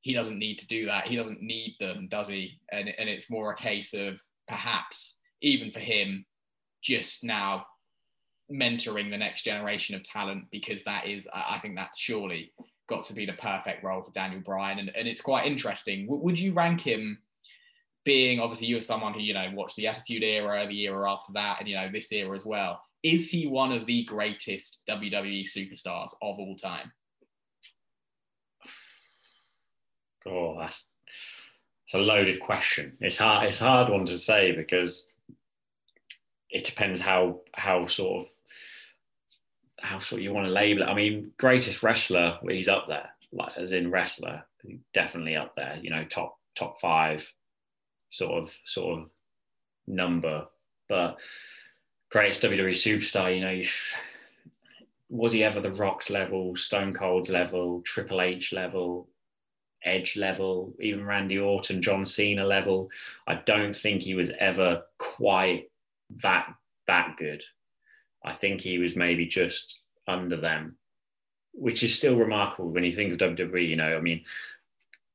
[0.03, 1.07] he doesn't need to do that.
[1.07, 2.61] He doesn't need them, does he?
[2.73, 6.25] And, and it's more a case of perhaps, even for him,
[6.83, 7.67] just now
[8.51, 12.53] mentoring the next generation of talent because that is, I think that's surely
[12.89, 14.79] got to be the perfect role for Daniel Bryan.
[14.79, 16.07] And, and it's quite interesting.
[16.07, 17.19] W- would you rank him
[18.05, 21.33] being obviously you are someone who, you know, watched the Attitude era, the era after
[21.35, 22.81] that, and, you know, this era as well.
[23.03, 26.91] Is he one of the greatest WWE superstars of all time?
[30.27, 30.89] Oh, that's
[31.85, 32.99] it's a loaded question.
[33.01, 33.47] It's hard.
[33.47, 35.08] It's hard one to say because
[36.51, 38.33] it depends how how sort of
[39.81, 40.87] how sort of you want to label it.
[40.87, 44.45] I mean, greatest wrestler, he's up there, like as in wrestler,
[44.93, 45.79] definitely up there.
[45.81, 47.33] You know, top top five,
[48.09, 49.11] sort of sort of
[49.87, 50.47] number.
[50.89, 51.19] But
[52.11, 53.63] greatest WWE superstar, you know,
[55.11, 59.09] was he ever the Rock's level, Stone Cold's level, Triple H level,
[59.85, 62.91] Edge level, even Randy Orton, John Cena level?
[63.27, 65.71] I don't think he was ever quite
[66.23, 66.49] that
[66.87, 67.43] that good.
[68.25, 70.77] I think he was maybe just under them,
[71.53, 73.69] which is still remarkable when you think of WWE.
[73.69, 74.25] You know, I mean,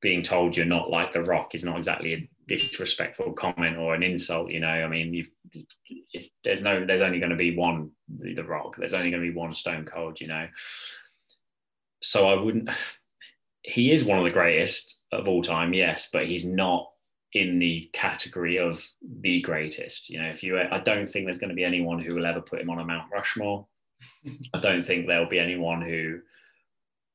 [0.01, 4.03] being told you're not like The Rock is not exactly a disrespectful comment or an
[4.03, 4.51] insult.
[4.51, 5.27] You know, I mean,
[6.43, 8.75] there's no, there's only going to be one The Rock.
[8.77, 10.21] There's only going to be one Stone Cold.
[10.21, 10.47] You know,
[12.01, 12.69] so I wouldn't.
[13.65, 16.91] He is one of the greatest of all time, yes, but he's not
[17.33, 18.87] in the category of
[19.21, 20.09] the greatest.
[20.09, 22.41] You know, if you, I don't think there's going to be anyone who will ever
[22.41, 23.65] put him on a Mount Rushmore.
[24.53, 26.19] I don't think there'll be anyone who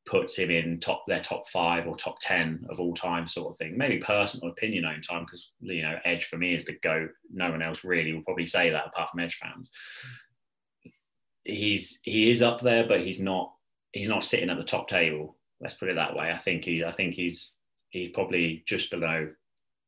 [0.06, 3.58] puts him in top their top five or top ten of all time, sort of
[3.58, 3.76] thing.
[3.76, 7.08] Maybe personal opinion own time because you know Edge for me is the go.
[7.32, 9.70] No one else really will probably say that apart from Edge fans.
[11.44, 13.52] He's he is up there, but he's not
[13.92, 15.36] he's not sitting at the top table.
[15.60, 16.30] Let's put it that way.
[16.30, 17.52] I think he, I think he's
[17.90, 19.28] he's probably just below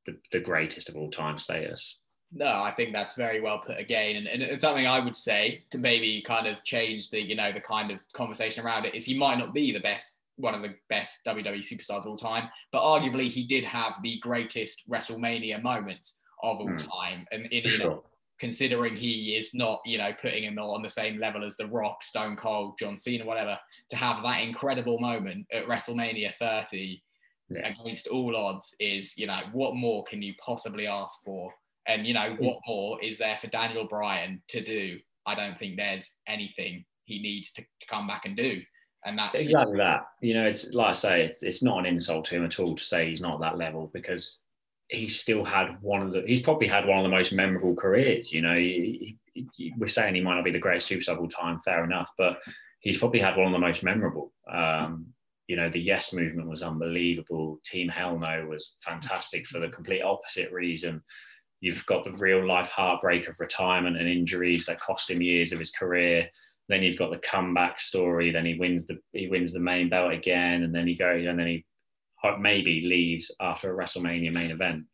[0.06, 1.98] the, the greatest of all time status.
[2.32, 4.16] No, I think that's very well put again.
[4.16, 7.52] And, and it's something I would say to maybe kind of change the, you know,
[7.52, 10.62] the kind of conversation around it is he might not be the best, one of
[10.62, 15.60] the best WWE superstars of all time, but arguably he did have the greatest WrestleMania
[15.60, 16.08] moment
[16.42, 16.78] of all mm.
[16.78, 17.26] time.
[17.32, 18.04] And in, you know,
[18.38, 22.02] considering he is not, you know, putting him on the same level as The Rock,
[22.02, 23.58] Stone Cold, John Cena, whatever,
[23.90, 27.02] to have that incredible moment at WrestleMania 30
[27.54, 27.74] yeah.
[27.80, 31.52] against all odds is, you know, what more can you possibly ask for?
[31.86, 34.98] And, you know, what more is there for Daniel Bryan to do?
[35.26, 38.60] I don't think there's anything he needs to, to come back and do.
[39.04, 40.02] And that's exactly that.
[40.20, 42.74] You know, it's like I say, it's, it's not an insult to him at all
[42.74, 44.42] to say he's not that level because
[44.88, 48.32] he's still had one of the, he's probably had one of the most memorable careers.
[48.32, 51.20] You know, he, he, he, we're saying he might not be the greatest superstar of
[51.20, 52.40] all time, fair enough, but
[52.80, 54.32] he's probably had one of the most memorable.
[54.52, 55.06] Um,
[55.50, 57.58] you know, the Yes movement was unbelievable.
[57.64, 61.02] Team Hell No was fantastic for the complete opposite reason.
[61.60, 65.58] You've got the real life heartbreak of retirement and injuries that cost him years of
[65.58, 66.28] his career.
[66.68, 68.30] Then you've got the comeback story.
[68.30, 71.36] Then he wins the he wins the main belt again, and then he goes and
[71.36, 71.66] then he
[72.38, 74.84] maybe leaves after a WrestleMania main event.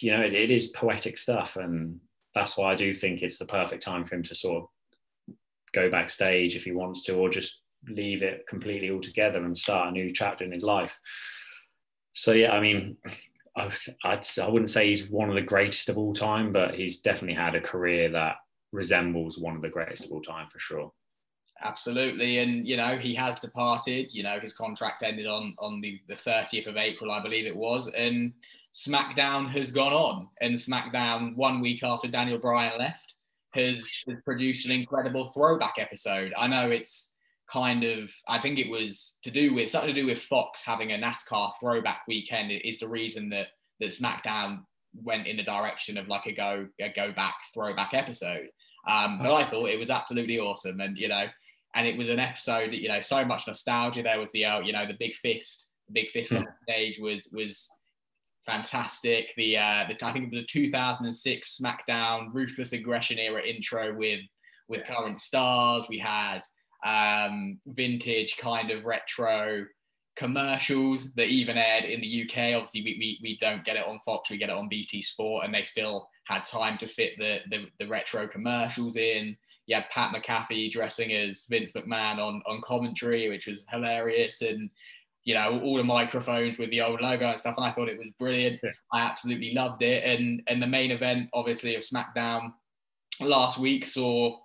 [0.00, 2.00] You know, it, it is poetic stuff, and
[2.34, 5.34] that's why I do think it's the perfect time for him to sort of
[5.72, 9.92] go backstage if he wants to, or just leave it completely altogether and start a
[9.92, 10.98] new chapter in his life.
[12.12, 12.96] So yeah, I mean,
[13.56, 13.72] I,
[14.04, 17.36] I'd, I wouldn't say he's one of the greatest of all time, but he's definitely
[17.36, 18.36] had a career that
[18.72, 20.92] resembles one of the greatest of all time for sure.
[21.60, 24.14] Absolutely, and you know he has departed.
[24.14, 27.56] You know his contract ended on on the the thirtieth of April, I believe it
[27.56, 28.32] was, and
[28.78, 30.28] SmackDown has gone on.
[30.40, 33.14] And SmackDown, one week after Daniel Bryan left,
[33.54, 36.32] has, has produced an incredible throwback episode.
[36.36, 37.14] I know it's
[37.50, 40.92] kind of I think it was to do with something to do with Fox having
[40.92, 43.48] a NASCAR throwback weekend is the reason that
[43.80, 44.60] that SmackDown
[44.94, 48.48] went in the direction of like a go a go back throwback episode.
[48.86, 51.26] Um, but I thought it was absolutely awesome, and you know,
[51.74, 54.02] and it was an episode that you know so much nostalgia.
[54.02, 56.98] There was the uh, you know the big fist, the big fist on the stage
[56.98, 57.68] was was
[58.46, 59.34] fantastic.
[59.36, 64.20] The, uh, the I think it was the 2006 SmackDown Ruthless Aggression era intro with
[64.68, 65.86] with current stars.
[65.88, 66.40] We had
[66.84, 69.66] um, vintage kind of retro
[70.18, 72.54] commercials that even aired in the UK.
[72.54, 75.44] Obviously, we, we, we don't get it on Fox, we get it on BT Sport,
[75.44, 79.36] and they still had time to fit the, the, the retro commercials in.
[79.66, 84.42] You had Pat McAfee dressing as Vince McMahon on, on commentary, which was hilarious.
[84.42, 84.70] And,
[85.24, 87.54] you know, all the microphones with the old logo and stuff.
[87.56, 88.58] And I thought it was brilliant.
[88.62, 88.70] Yeah.
[88.92, 90.02] I absolutely loved it.
[90.04, 92.52] And, and the main event, obviously, of SmackDown
[93.20, 94.38] last week saw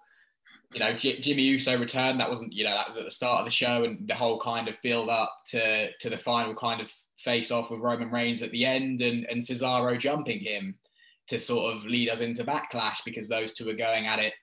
[0.73, 2.19] you know, J- Jimmy Uso returned.
[2.19, 4.39] That wasn't, you know, that was at the start of the show, and the whole
[4.39, 8.41] kind of build up to to the final kind of face off with Roman Reigns
[8.41, 10.75] at the end, and and Cesaro jumping him
[11.27, 14.33] to sort of lead us into backlash because those two are going at it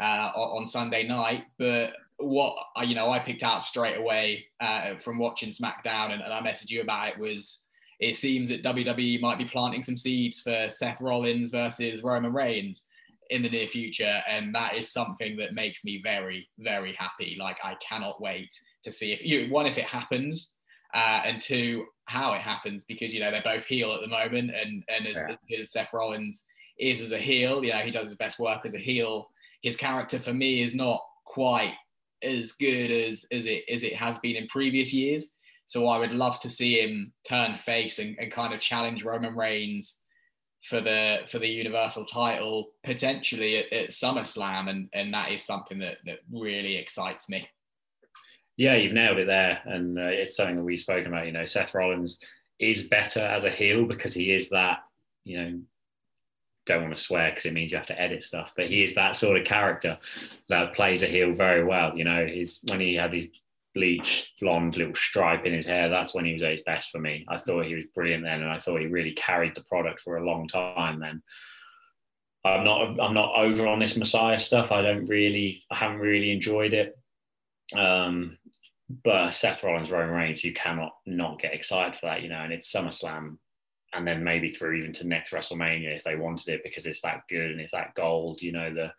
[0.00, 1.44] uh, on Sunday night.
[1.58, 6.22] But what I, you know, I picked out straight away uh, from watching SmackDown, and,
[6.22, 7.60] and I messaged you about it was.
[8.00, 12.82] It seems that WWE might be planting some seeds for Seth Rollins versus Roman Reigns
[13.30, 14.22] in the near future.
[14.28, 17.36] And that is something that makes me very, very happy.
[17.38, 18.50] Like I cannot wait
[18.82, 20.52] to see if you one, if it happens,
[20.94, 24.50] uh, and two, how it happens, because you know they're both heel at the moment,
[24.50, 25.36] and and as, yeah.
[25.52, 26.44] as as Seth Rollins
[26.78, 29.28] is as a heel, you know, he does his best work as a heel.
[29.62, 31.74] His character for me is not quite
[32.22, 35.36] as good as as it as it has been in previous years.
[35.66, 39.34] So I would love to see him turn face and, and kind of challenge Roman
[39.34, 40.03] Reigns
[40.64, 45.78] for the for the universal title potentially at, at SummerSlam, and and that is something
[45.78, 47.46] that that really excites me.
[48.56, 51.26] Yeah, you've nailed it there, and uh, it's something that we've spoken about.
[51.26, 52.20] You know, Seth Rollins
[52.58, 54.78] is better as a heel because he is that.
[55.24, 55.60] You know,
[56.66, 58.94] don't want to swear because it means you have to edit stuff, but he is
[58.94, 59.98] that sort of character
[60.48, 61.96] that plays a heel very well.
[61.96, 63.28] You know, he's when he had these
[63.74, 67.00] bleach blonde little stripe in his hair that's when he was at his best for
[67.00, 67.24] me.
[67.28, 70.16] I thought he was brilliant then and i thought he really carried the product for
[70.16, 71.22] a long time then.
[72.44, 74.72] I'm not i'm not over on this messiah stuff.
[74.72, 76.96] I don't really i haven't really enjoyed it.
[77.76, 78.38] Um
[79.02, 82.52] but seth rollins roman reigns you cannot not get excited for that you know and
[82.52, 83.38] it's summerslam
[83.94, 87.22] and then maybe through even to next wrestlemania if they wanted it because it's that
[87.28, 88.92] good and it's that gold you know the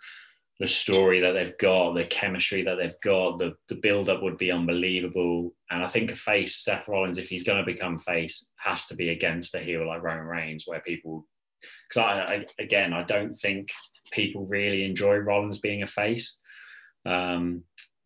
[0.59, 4.37] the story that they've got, the chemistry that they've got, the, the build up would
[4.37, 5.53] be unbelievable.
[5.69, 8.95] And I think a face, Seth Rollins, if he's going to become face, has to
[8.95, 11.27] be against a hero like Roman Reigns, where people,
[11.89, 13.69] because I, I, again, I don't think
[14.11, 16.37] people really enjoy Rollins being a face.
[17.05, 17.63] Um,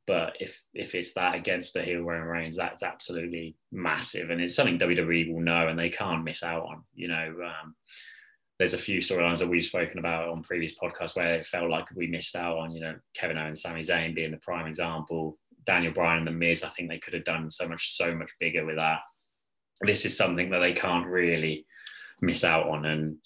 [0.08, 4.56] But if if it's that against the heel Roman Reigns, that's absolutely massive, and it's
[4.56, 6.84] something WWE will know and they can't miss out on.
[6.96, 7.76] You know, um,
[8.60, 11.88] there's a few storylines that we've spoken about on previous podcasts where it felt like
[11.96, 12.72] we missed out on.
[12.72, 15.38] You know, Kevin Owens, Sami Zayn being the prime example.
[15.66, 18.32] Daniel Bryan and The Miz, I think they could have done so much, so much
[18.40, 19.00] bigger with that.
[19.82, 21.66] This is something that they can't really
[22.22, 22.86] miss out on.
[22.86, 23.18] And,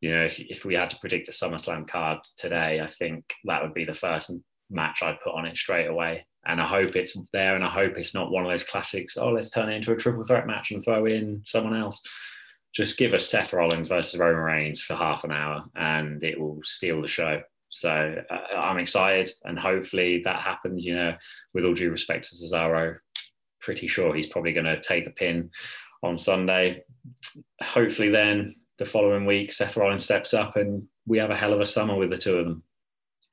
[0.00, 3.62] you know, if, if we had to predict a SummerSlam card today, I think that
[3.62, 4.30] would be the first
[4.70, 6.24] match I'd put on it straight away.
[6.46, 9.30] And I hope it's there and I hope it's not one of those classics, oh,
[9.30, 12.00] let's turn it into a triple threat match and throw in someone else.
[12.74, 16.60] Just give us Seth Rollins versus Roman Reigns for half an hour and it will
[16.62, 17.40] steal the show.
[17.68, 20.84] So uh, I'm excited, and hopefully that happens.
[20.84, 21.16] You know,
[21.54, 22.96] with all due respect to Cesaro,
[23.60, 25.50] pretty sure he's probably going to take the pin
[26.02, 26.80] on Sunday.
[27.62, 31.60] Hopefully, then the following week, Seth Rollins steps up, and we have a hell of
[31.60, 32.62] a summer with the two of them.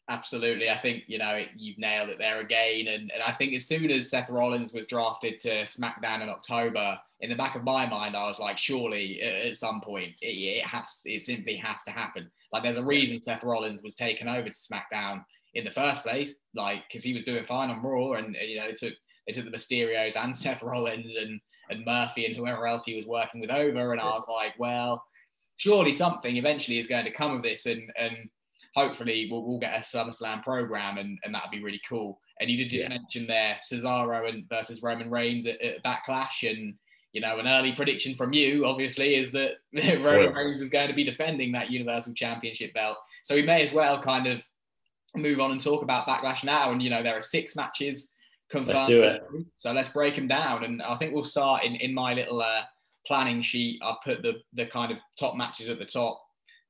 [0.10, 3.66] Absolutely, I think you know you've nailed it there again, and, and I think as
[3.66, 7.88] soon as Seth Rollins was drafted to SmackDown in October, in the back of my
[7.88, 11.92] mind, I was like, surely at some point it, it has, it simply has to
[11.92, 12.30] happen.
[12.54, 15.24] Like, there's a reason Seth Rollins was taken over to SmackDown
[15.56, 18.68] in the first place, like because he was doing fine on Raw, and you know,
[18.68, 18.94] they took
[19.26, 23.08] they took the Mysterios and Seth Rollins and and Murphy and whoever else he was
[23.08, 25.04] working with over, and I was like, well,
[25.58, 28.30] surely something eventually is going to come of this, and and
[28.76, 32.20] hopefully we'll, we'll get a SummerSlam program, and and that'd be really cool.
[32.40, 32.98] And you did just yeah.
[32.98, 36.76] mention there Cesaro and versus Roman Reigns at, at Backlash, and
[37.16, 40.94] you know, an early prediction from you, obviously, is that Roman Reigns is going to
[40.94, 42.98] be defending that Universal Championship belt.
[43.24, 44.46] So we may as well kind of
[45.16, 46.72] move on and talk about Backlash now.
[46.72, 48.12] And, you know, there are six matches
[48.50, 48.80] confirmed.
[48.80, 49.22] Let's do it.
[49.56, 50.66] So let's break them down.
[50.66, 52.64] And I think we'll start in, in my little uh,
[53.08, 53.80] planning sheet.
[53.82, 56.22] I've put the, the kind of top matches at the top.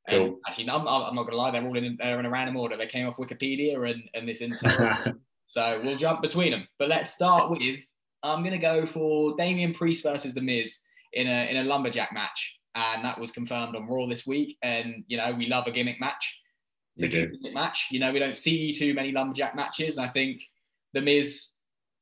[0.07, 0.37] Cool.
[0.47, 2.77] actually, I'm, I'm not going to lie, they're all in, they're in a random order.
[2.77, 5.15] They came off Wikipedia and, and this entire.
[5.47, 6.67] so we'll jump between them.
[6.77, 7.79] But let's start with
[8.25, 10.81] I'm going to go for Damian Priest versus The Miz
[11.13, 12.59] in a, in a lumberjack match.
[12.73, 14.57] And that was confirmed on Raw this week.
[14.61, 16.41] And, you know, we love a gimmick match.
[16.95, 17.37] It's we a do.
[17.37, 17.87] gimmick match.
[17.91, 19.97] You know, we don't see too many lumberjack matches.
[19.97, 20.41] And I think
[20.93, 21.51] The Miz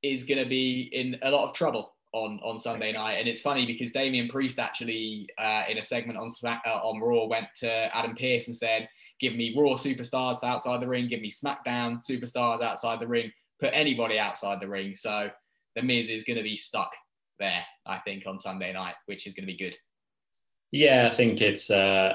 [0.01, 3.15] is going to be in a lot of trouble on, on Sunday night.
[3.15, 7.25] And it's funny because Damian Priest actually, uh, in a segment on uh, on Raw,
[7.25, 8.87] went to Adam Pearce and said,
[9.19, 11.07] "Give me Raw superstars outside the ring.
[11.07, 13.31] Give me SmackDown superstars outside the ring.
[13.59, 15.29] Put anybody outside the ring." So
[15.75, 16.91] the Miz is going to be stuck
[17.39, 19.77] there, I think, on Sunday night, which is going to be good.
[20.71, 21.69] Yeah, I think it's.
[21.69, 22.13] Uh,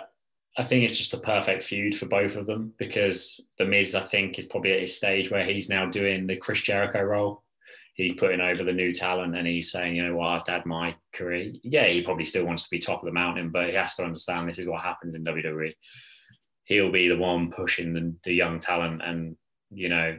[0.56, 4.00] I think it's just a perfect feud for both of them because the Miz, I
[4.00, 7.44] think, is probably at his stage where he's now doing the Chris Jericho role.
[7.94, 10.96] He's putting over the new talent and he's saying, you know what, I've had my
[11.12, 11.52] career.
[11.62, 14.04] Yeah, he probably still wants to be top of the mountain, but he has to
[14.04, 15.72] understand this is what happens in WWE.
[16.64, 19.36] He'll be the one pushing the, the young talent and,
[19.70, 20.18] you know,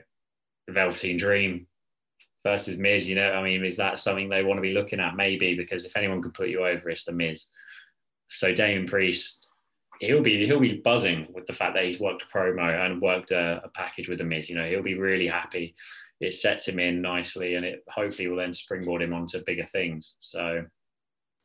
[0.67, 1.67] the Velveteen Dream
[2.43, 3.08] versus Miz.
[3.08, 5.15] You know, I mean, is that something they want to be looking at?
[5.15, 7.47] Maybe because if anyone can put you over, it's the Miz.
[8.30, 9.47] So Damian Priest,
[9.99, 13.32] he'll be he'll be buzzing with the fact that he's worked a promo and worked
[13.32, 14.49] a, a, package with the Miz.
[14.49, 15.75] You know, he'll be really happy.
[16.19, 20.15] It sets him in nicely, and it hopefully will then springboard him onto bigger things.
[20.19, 20.65] So.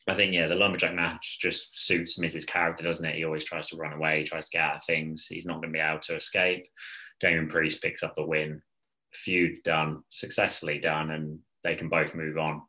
[0.07, 3.15] I think yeah, the lumberjack match just suits Miz's character, doesn't it?
[3.15, 5.27] He always tries to run away, tries to get out of things.
[5.27, 6.67] He's not going to be able to escape.
[7.21, 8.61] Damian Priest picks up the win
[9.15, 12.63] feud done, successfully done, and they can both move on.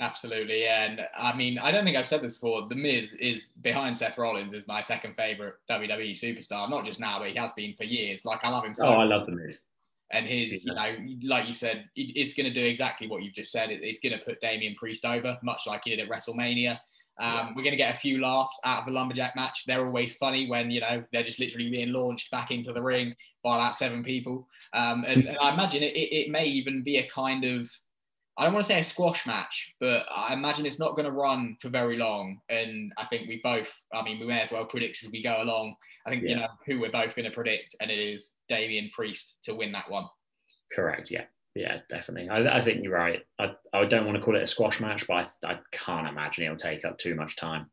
[0.00, 2.66] Absolutely, and I mean, I don't think I've said this before.
[2.68, 6.68] The Miz is behind Seth Rollins is my second favorite WWE superstar.
[6.68, 8.24] Not just now, but he has been for years.
[8.24, 8.88] Like I love him so.
[8.88, 9.62] Oh, I love the Miz.
[10.10, 13.50] And his, you know, like you said, it's going to do exactly what you've just
[13.50, 13.70] said.
[13.70, 16.78] It's going to put Damian Priest over, much like he did at WrestleMania.
[17.20, 17.54] Um.
[17.54, 19.64] We're going to get a few laughs out of the lumberjack match.
[19.66, 23.14] They're always funny when you know they're just literally being launched back into the ring
[23.42, 24.48] by about seven people.
[24.72, 27.70] Um, and, and, I imagine it, it, may even be a kind of
[28.36, 31.12] I don't want to say a squash match, but I imagine it's not going to
[31.12, 32.40] run for very long.
[32.48, 35.36] And I think we both, I mean, we may as well predict as we go
[35.40, 35.76] along.
[36.04, 36.28] I think yeah.
[36.28, 39.70] you know who we're both going to predict, and it is Damian Priest to win
[39.72, 40.06] that one.
[40.72, 41.12] Correct.
[41.12, 42.28] Yeah yeah, definitely.
[42.28, 43.22] I, I, think you're right.
[43.38, 46.44] I, I don't want to call it a squash match, but I, I can't imagine
[46.44, 47.66] it'll take up too much time.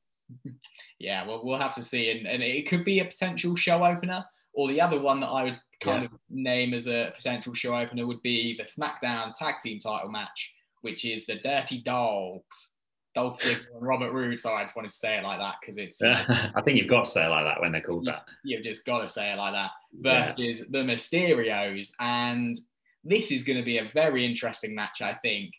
[0.99, 2.12] yeah, well, we'll have to see.
[2.12, 4.26] And, and it could be a potential show opener.
[4.53, 6.10] Or the other one that I would kind yeah.
[6.10, 10.53] of name as a potential show opener would be the SmackDown Tag Team title match,
[10.82, 12.74] which is the Dirty Dogs.
[13.14, 14.39] Dolph Ziggler and Robert Roode.
[14.39, 16.01] Sorry, I just wanted to say it like that because it's.
[16.03, 18.26] I think you've got to say it like that when they're called you, that.
[18.43, 19.72] You've just got to say it like that.
[19.93, 20.66] Versus yeah.
[20.70, 22.58] the Mysterios, and
[23.04, 25.54] this is going to be a very interesting match, I think,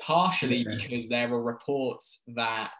[0.00, 2.72] partially because there are reports that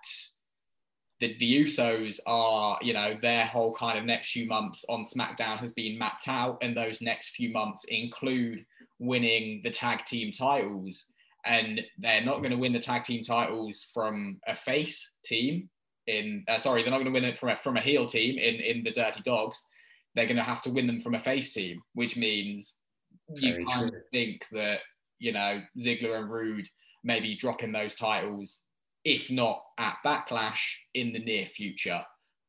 [1.21, 5.59] the, the Usos are, you know, their whole kind of next few months on SmackDown
[5.59, 8.65] has been mapped out, and those next few months include
[8.99, 11.05] winning the tag team titles.
[11.47, 15.69] And they're not going to win the tag team titles from a face team
[16.07, 18.39] in uh, sorry, they're not going to win it from a, from a heel team
[18.39, 19.67] in in the Dirty Dogs.
[20.15, 22.79] They're going to have to win them from a face team, which means
[23.35, 23.99] you Very kind true.
[23.99, 24.81] of think that
[25.19, 26.69] you know Ziggler and Roode
[27.03, 28.63] maybe dropping those titles,
[29.05, 32.03] if not at Backlash in the near future.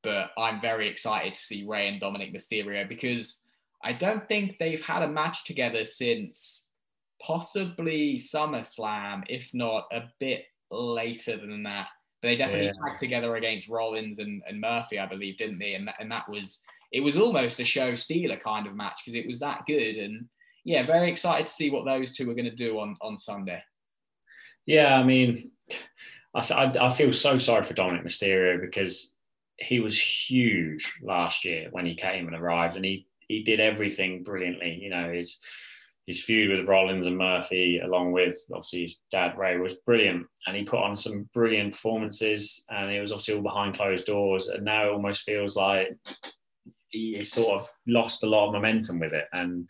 [0.03, 3.41] But I'm very excited to see Rey and Dominic Mysterio because
[3.83, 6.67] I don't think they've had a match together since
[7.21, 11.89] possibly SummerSlam, if not a bit later than that.
[12.21, 12.87] But they definitely yeah.
[12.87, 15.75] tagged together against Rollins and, and Murphy, I believe, didn't they?
[15.75, 16.61] And that, and that was
[16.91, 19.95] it was almost a show stealer kind of match because it was that good.
[19.97, 20.27] And
[20.65, 23.63] yeah, very excited to see what those two are going to do on on Sunday.
[24.65, 25.51] Yeah, I mean,
[26.33, 29.15] I, I, I feel so sorry for Dominic Mysterio because
[29.57, 34.23] he was huge last year when he came and arrived, and he he did everything
[34.23, 34.79] brilliantly.
[34.81, 35.39] You know, his
[36.07, 40.55] his feud with Rollins and Murphy, along with obviously his dad Rey, was brilliant, and
[40.55, 42.63] he put on some brilliant performances.
[42.69, 45.95] And it was obviously all behind closed doors, and now it almost feels like
[46.89, 49.25] he, he sort of lost a lot of momentum with it.
[49.31, 49.69] And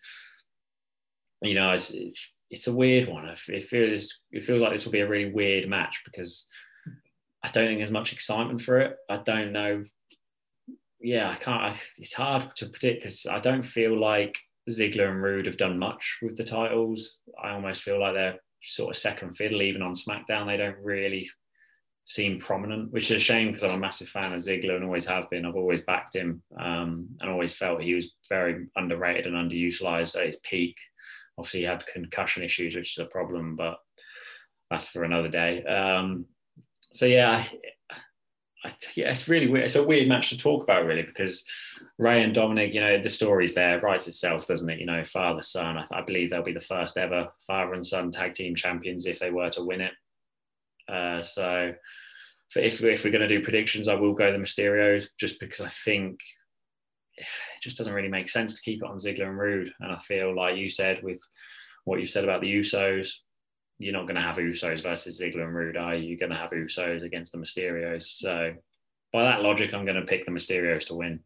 [1.48, 3.26] you know, it's, it's, it's a weird one.
[3.26, 6.48] It feels it feels like this will be a really weird match because
[7.44, 8.96] I don't think there's much excitement for it.
[9.10, 9.84] I don't know.
[11.00, 11.62] Yeah, I can't.
[11.62, 14.40] I, it's hard to predict because I don't feel like
[14.70, 17.18] Ziggler and Roode have done much with the titles.
[17.42, 20.48] I almost feel like they're sort of second fiddle, even on SmackDown.
[20.48, 21.28] They don't really
[22.06, 25.06] seem prominent, which is a shame because I'm a massive fan of Ziggler and always
[25.08, 25.46] have been.
[25.46, 30.28] I've always backed him um, and always felt he was very underrated and underutilized at
[30.28, 30.76] his peak.
[31.38, 33.78] Obviously, he had concussion issues, which is a problem, but
[34.70, 35.64] that's for another day.
[35.64, 36.26] Um,
[36.92, 37.44] so yeah,
[38.64, 39.66] I, yeah, it's really weird.
[39.66, 41.46] It's a weird match to talk about, really, because
[41.98, 44.80] Rey and Dominic, you know, the story's there, writes itself, doesn't it?
[44.80, 45.78] You know, father son.
[45.78, 49.20] I, I, believe they'll be the first ever father and son tag team champions if
[49.20, 49.94] they were to win it.
[50.88, 51.74] Uh, so,
[52.56, 55.68] if if we're going to do predictions, I will go the Mysterios just because I
[55.68, 56.20] think
[57.18, 57.28] it
[57.62, 59.72] just doesn't really make sense to keep it on Ziggler and Roode.
[59.80, 61.22] And I feel like you said with
[61.86, 63.12] what you've said about the Usos,
[63.78, 66.10] you're not going to have Usos versus Ziggler and Roode, are you?
[66.10, 68.04] You're going to have Usos against the Mysterios.
[68.04, 68.54] So
[69.12, 71.20] by that logic, I'm going to pick the Mysterios to win.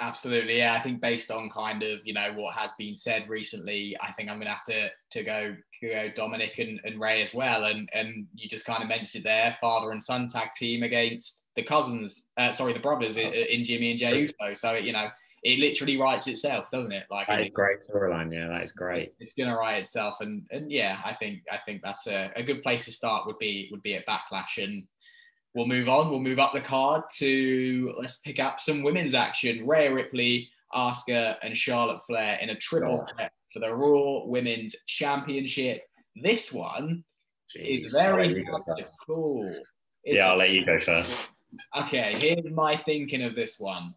[0.00, 0.74] Absolutely, yeah.
[0.74, 4.28] I think based on kind of you know what has been said recently, I think
[4.28, 7.64] I'm going to have to to go go Dominic and, and Rey as well.
[7.64, 11.44] And and you just kind of mentioned it there, father and son tag team against
[11.54, 14.54] the cousins, uh, sorry, the brothers in, in Jimmy and Jey Uso.
[14.54, 15.08] So you know
[15.42, 17.04] it literally writes itself, doesn't it?
[17.10, 18.32] Like that is great storyline.
[18.32, 19.12] Yeah, that is great.
[19.18, 22.62] It's gonna write itself, and and yeah, I think I think that's a, a good
[22.62, 23.26] place to start.
[23.26, 24.84] Would be would be at Backlash, and
[25.54, 26.10] we'll move on.
[26.10, 29.66] We'll move up the card to let's pick up some women's action.
[29.66, 35.82] Rhea Ripley, Asuka, and Charlotte Flair in a triple threat for the Raw Women's Championship.
[36.22, 37.02] This one
[37.56, 38.46] Jeez, is very
[39.04, 39.52] cool.
[40.04, 41.16] It's yeah, I'll let you go first.
[41.78, 43.94] Okay, here's my thinking of this one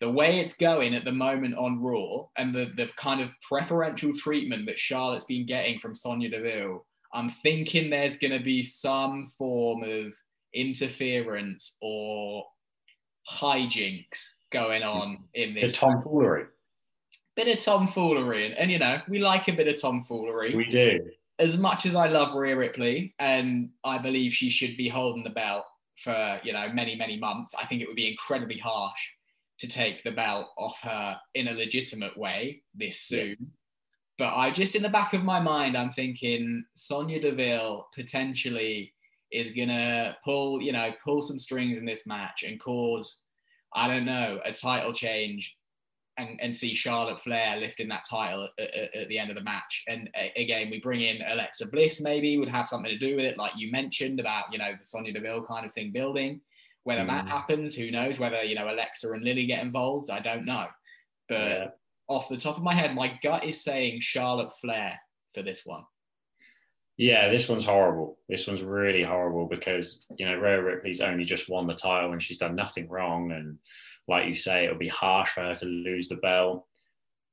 [0.00, 4.12] the way it's going at the moment on Raw and the, the kind of preferential
[4.14, 9.30] treatment that Charlotte's been getting from Sonya Deville, I'm thinking there's going to be some
[9.36, 10.14] form of
[10.54, 12.44] interference or
[13.30, 15.72] hijinks going on in this.
[15.72, 16.44] The tomfoolery.
[17.36, 18.46] Bit of tomfoolery.
[18.46, 20.54] And, and, you know, we like a bit of tomfoolery.
[20.54, 20.98] We do.
[21.38, 25.30] As much as I love Rhea Ripley and I believe she should be holding the
[25.30, 25.64] belt
[25.96, 29.10] for, you know, many, many months, I think it would be incredibly harsh
[29.60, 33.36] to take the belt off her in a legitimate way this soon.
[33.38, 33.48] Yeah.
[34.18, 38.92] But I just in the back of my mind, I'm thinking Sonya Deville potentially
[39.32, 43.22] is gonna pull, you know, pull some strings in this match and cause,
[43.74, 45.56] I don't know, a title change
[46.16, 49.42] and, and see Charlotte Flair lifting that title at, at, at the end of the
[49.42, 49.84] match.
[49.88, 53.24] And uh, again, we bring in Alexa Bliss, maybe would have something to do with
[53.24, 56.40] it, like you mentioned about, you know, the Sonya Deville kind of thing building.
[56.84, 57.08] Whether mm.
[57.08, 58.18] that happens, who knows?
[58.18, 60.66] Whether you know Alexa and Lilly get involved, I don't know.
[61.28, 61.66] But yeah.
[62.08, 64.98] off the top of my head, my gut is saying Charlotte Flair
[65.34, 65.84] for this one.
[66.96, 68.18] Yeah, this one's horrible.
[68.28, 72.22] This one's really horrible because you know Rhea Ripley's only just won the title and
[72.22, 73.32] she's done nothing wrong.
[73.32, 73.58] And
[74.08, 76.66] like you say, it'll be harsh for her to lose the belt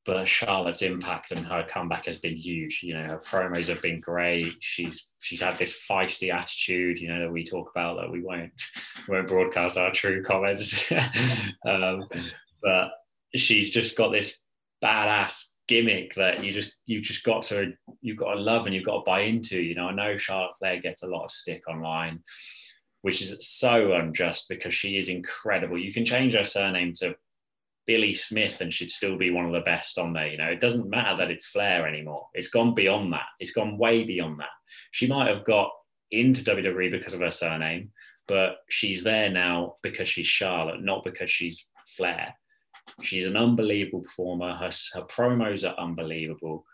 [0.07, 2.79] but Charlotte's impact and her comeback has been huge.
[2.81, 4.53] You know, her promos have been great.
[4.61, 8.53] She's she's had this feisty attitude, you know, that we talk about that we won't
[9.09, 10.89] won't broadcast our true comments.
[11.67, 12.05] um,
[12.63, 12.91] but
[13.35, 14.39] she's just got this
[14.81, 18.85] badass gimmick that you just you've just got to you've got to love and you've
[18.85, 19.61] got to buy into.
[19.61, 22.21] You know, I know Charlotte Flair gets a lot of stick online,
[23.01, 25.77] which is so unjust because she is incredible.
[25.77, 27.13] You can change her surname to
[27.87, 30.27] Billy Smith and should still be one of the best on there.
[30.27, 32.27] You know, it doesn't matter that it's Flair anymore.
[32.33, 33.25] It's gone beyond that.
[33.39, 34.49] It's gone way beyond that.
[34.91, 35.71] She might have got
[36.11, 37.91] into WWE because of her surname,
[38.27, 41.65] but she's there now because she's Charlotte, not because she's
[41.95, 42.35] Flair.
[43.01, 44.53] She's an unbelievable performer.
[44.53, 46.65] Her, her promos are unbelievable.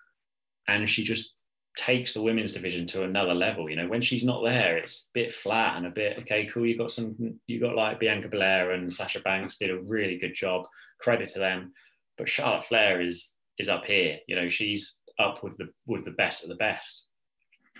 [0.67, 1.35] And she just
[1.75, 3.69] takes the women's division to another level.
[3.69, 6.65] You know, when she's not there, it's a bit flat and a bit okay, cool.
[6.65, 10.33] You got some, you got like Bianca Belair and Sasha Banks did a really good
[10.33, 10.65] job.
[10.99, 11.73] Credit to them.
[12.17, 14.19] But Charlotte Flair is is up here.
[14.27, 17.07] You know, she's up with the with the best of the best.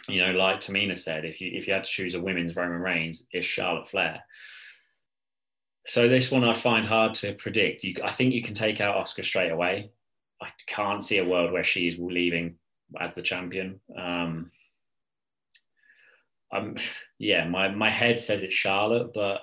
[0.10, 2.82] You know, like Tamina said, if you if you had to choose a women's Roman
[2.82, 4.22] Reigns, it's Charlotte Flair.
[5.86, 7.84] So this one I find hard to predict.
[7.84, 9.92] You, I think you can take out Asuka straight away.
[10.42, 12.56] I can't see a world where she is leaving
[13.00, 13.80] as the champion.
[13.98, 14.52] Um,
[16.52, 16.78] I'm,
[17.18, 19.42] yeah, my my head says it's Charlotte, but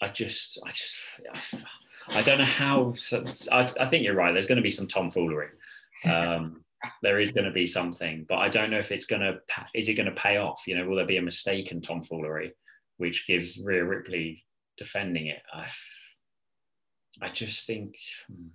[0.00, 0.96] I just, I just,
[2.08, 2.94] I, don't know how.
[3.52, 4.32] I, I think you're right.
[4.32, 5.48] There's going to be some tomfoolery.
[6.04, 6.64] Um,
[7.02, 9.38] there is going to be something, but I don't know if it's going to.
[9.74, 10.62] Is it going to pay off?
[10.66, 12.52] You know, will there be a mistaken tomfoolery,
[12.96, 14.44] which gives Rhea Ripley
[14.76, 15.42] defending it?
[15.52, 15.66] I,
[17.20, 17.96] I just think.
[18.28, 18.48] Hmm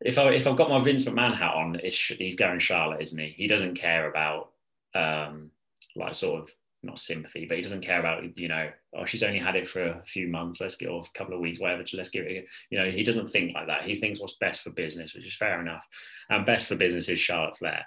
[0.00, 3.34] if I if I've got my Vince McMahon hat on, he's going Charlotte, isn't he?
[3.36, 4.50] He doesn't care about
[4.94, 5.50] um,
[5.94, 6.50] like sort of
[6.82, 9.82] not sympathy, but he doesn't care about you know, oh she's only had it for
[9.82, 11.82] a few months, let's get off a couple of weeks, whatever.
[11.94, 12.46] Let's give it.
[12.70, 13.84] You know, he doesn't think like that.
[13.84, 15.86] He thinks what's best for business, which is fair enough.
[16.28, 17.86] And best for business is Charlotte Flair.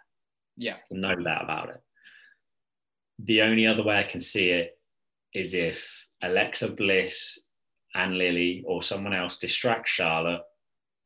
[0.57, 1.82] Yeah, no doubt about it.
[3.20, 4.78] The only other way I can see it
[5.34, 7.39] is if Alexa Bliss
[7.95, 10.41] and Lilly or someone else distract Charlotte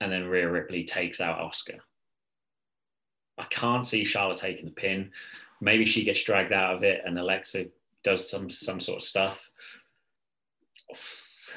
[0.04, 1.80] and then Rhea Ripley takes out Asuka.
[3.38, 5.12] I can't see Charlotte taking the pin.
[5.62, 7.68] Maybe she gets dragged out of it and Alexa
[8.04, 9.49] does some some sort of stuff.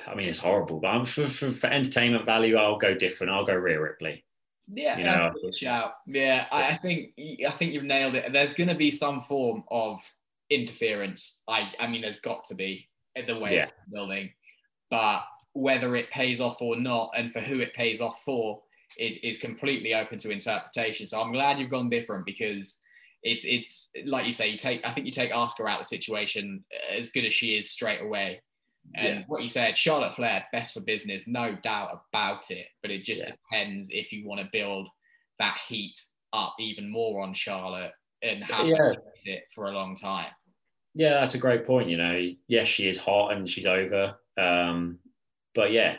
[0.06, 3.32] I mean, it's horrible, but I'm for, for, for entertainment value, I'll go different.
[3.32, 4.24] I'll go Rhea Ripley.
[4.68, 5.32] Yeah, you know?
[5.44, 5.94] Uh, shout.
[6.06, 8.32] Yeah, I, I think I think you've nailed it.
[8.32, 10.00] There's going to be some form of
[10.50, 11.40] interference.
[11.48, 12.88] I I mean, there's got to be
[13.26, 13.62] the way yeah.
[13.62, 14.30] it's building,
[14.88, 15.24] but
[15.56, 18.60] whether it pays off or not, and for who it pays off for,
[18.98, 21.06] it is completely open to interpretation.
[21.06, 22.80] So I'm glad you've gone different because
[23.22, 25.96] it's it's like you say, you take I think you take asuka out of the
[25.96, 28.42] situation as good as she is straight away.
[28.94, 29.22] And yeah.
[29.26, 32.66] what you said, Charlotte Flair, best for business, no doubt about it.
[32.82, 33.32] But it just yeah.
[33.50, 34.88] depends if you want to build
[35.40, 35.98] that heat
[36.32, 37.92] up even more on Charlotte
[38.22, 38.92] and have yeah.
[39.24, 40.30] it for a long time.
[40.94, 41.88] Yeah, that's a great point.
[41.88, 44.14] You know, yes, she is hot and she's over.
[44.38, 44.98] Um,
[45.56, 45.96] but yeah,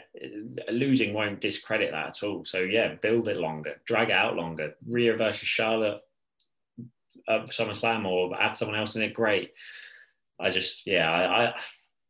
[0.71, 2.45] losing won't discredit that at all.
[2.45, 4.75] So yeah, build it longer, drag it out longer.
[4.87, 5.99] Rhea versus Charlotte,
[7.27, 9.15] uh, SummerSlam, or add someone else in it.
[9.15, 9.51] Great.
[10.39, 11.55] I just yeah, I, I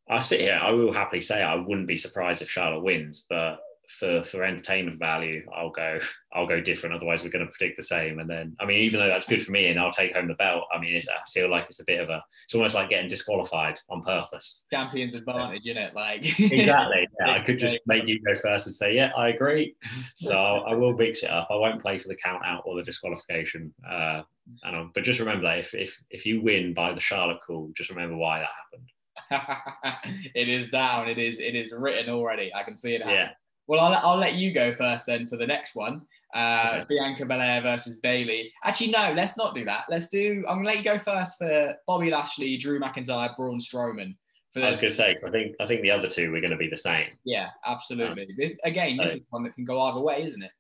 [0.10, 0.60] I sit here.
[0.62, 5.00] I will happily say I wouldn't be surprised if Charlotte wins, but for for entertainment
[5.00, 6.00] value, I'll go
[6.34, 6.94] I'll go different.
[6.94, 8.20] Otherwise, we're going to predict the same.
[8.20, 10.34] And then, I mean, even though that's good for me and I'll take home the
[10.36, 13.08] belt, I mean, I feel like it's a bit of a it's almost like getting
[13.08, 14.64] disqualified on purpose.
[14.72, 15.96] Champions advantage, isn't it?
[15.96, 17.08] Like exactly.
[17.20, 19.76] Yeah, I could just make you go first and say, yeah, I agree.
[20.16, 21.48] So I will mix it up.
[21.50, 23.74] I won't play for the count out or the disqualification.
[23.90, 24.22] Uh,
[24.64, 27.72] and I'll, but just remember that if if if you win by the Charlotte call,
[27.76, 28.92] just remember why that happened.
[30.36, 31.10] it is down.
[31.10, 31.40] It is.
[31.40, 32.54] It is written already.
[32.54, 33.02] I can see it.
[33.02, 33.16] Happen.
[33.16, 33.30] Yeah.
[33.68, 36.02] Well, I'll, I'll let you go first then for the next one.
[36.34, 36.86] Uh.
[36.88, 38.52] Bianca Belair versus Bayley.
[38.64, 39.86] Actually, no, let's not do that.
[39.90, 40.44] Let's do.
[40.48, 44.16] I'm gonna let you go first for Bobby Lashley, Drew McIntyre, Braun Strowman.
[44.54, 46.70] For I was gonna say, I think I think the other two we're gonna be
[46.70, 47.08] the same.
[47.26, 48.24] Yeah, absolutely.
[48.44, 50.52] Um, again, so, this is one that can go either way, isn't it?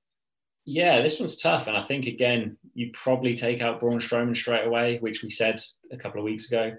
[0.66, 4.66] Yeah, this one's tough, and I think again you probably take out Braun Strowman straight
[4.66, 6.76] away, which we said a couple of weeks ago.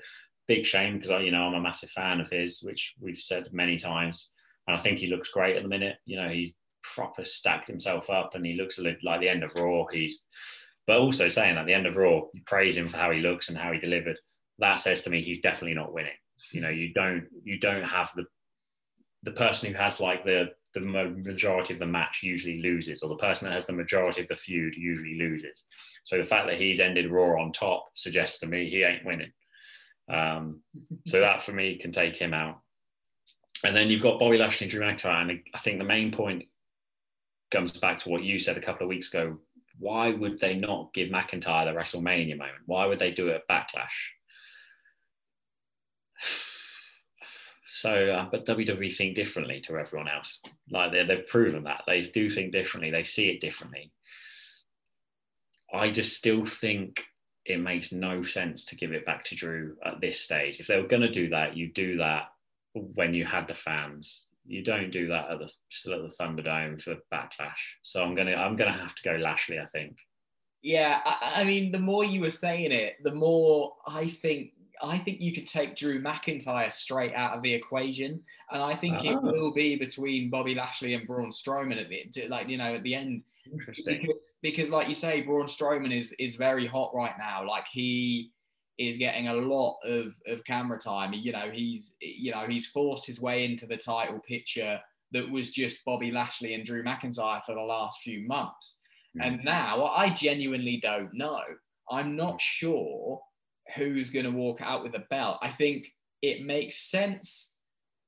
[0.47, 3.53] Big shame because I, you know, I'm a massive fan of his, which we've said
[3.53, 4.31] many times
[4.69, 5.97] and I think he looks great at the minute.
[6.05, 9.43] You know, he's proper stacked himself up, and he looks a little like the end
[9.43, 9.87] of Raw.
[9.87, 10.25] He's,
[10.87, 13.49] but also saying at the end of Raw, you praise him for how he looks
[13.49, 14.19] and how he delivered.
[14.59, 16.13] That says to me he's definitely not winning.
[16.53, 18.27] You know, you don't you don't have the
[19.23, 23.17] the person who has like the the majority of the match usually loses, or the
[23.17, 25.65] person that has the majority of the feud usually loses.
[26.05, 29.33] So the fact that he's ended Raw on top suggests to me he ain't winning.
[30.13, 30.61] Um,
[31.07, 32.61] so that for me can take him out.
[33.65, 35.23] And then you've got Bobby Lashley and Drew McIntyre.
[35.23, 36.45] And I think the main point
[37.51, 39.39] comes back to what you said a couple of weeks ago.
[39.79, 42.63] Why would they not give McIntyre the WrestleMania moment?
[42.67, 43.89] Why would they do it at Backlash?
[47.71, 50.41] So, uh, but WWE think differently to everyone else.
[50.69, 52.91] Like they've proven that they do think differently.
[52.91, 53.93] They see it differently.
[55.73, 57.05] I just still think
[57.45, 60.59] it makes no sense to give it back to Drew at this stage.
[60.59, 62.29] If they were going to do that, you do that
[62.95, 66.81] when you had the fans You don't do that at the still at the Thunderdome
[66.81, 67.63] for Backlash.
[67.83, 69.59] So I'm gonna I'm gonna have to go Lashley.
[69.59, 69.99] I think.
[70.63, 74.53] Yeah, I, I mean, the more you were saying it, the more I think
[74.83, 78.99] I think you could take Drew McIntyre straight out of the equation, and I think
[79.01, 79.11] oh.
[79.11, 79.21] it ah.
[79.21, 82.95] will be between Bobby Lashley and Braun Strowman at the like you know at the
[82.95, 83.23] end.
[83.51, 84.03] Interesting.
[84.03, 87.47] Because, because like you say, Braun Strowman is is very hot right now.
[87.47, 88.31] Like he
[88.79, 91.13] is getting a lot of of camera time.
[91.13, 94.79] You know, he's you know he's forced his way into the title picture
[95.13, 98.79] that was just Bobby Lashley and Drew McIntyre for the last few months.
[99.19, 99.27] Mm.
[99.27, 101.41] And now I genuinely don't know.
[101.91, 103.21] I'm not sure
[103.75, 105.39] who's going to walk out with the belt.
[105.43, 107.55] I think it makes sense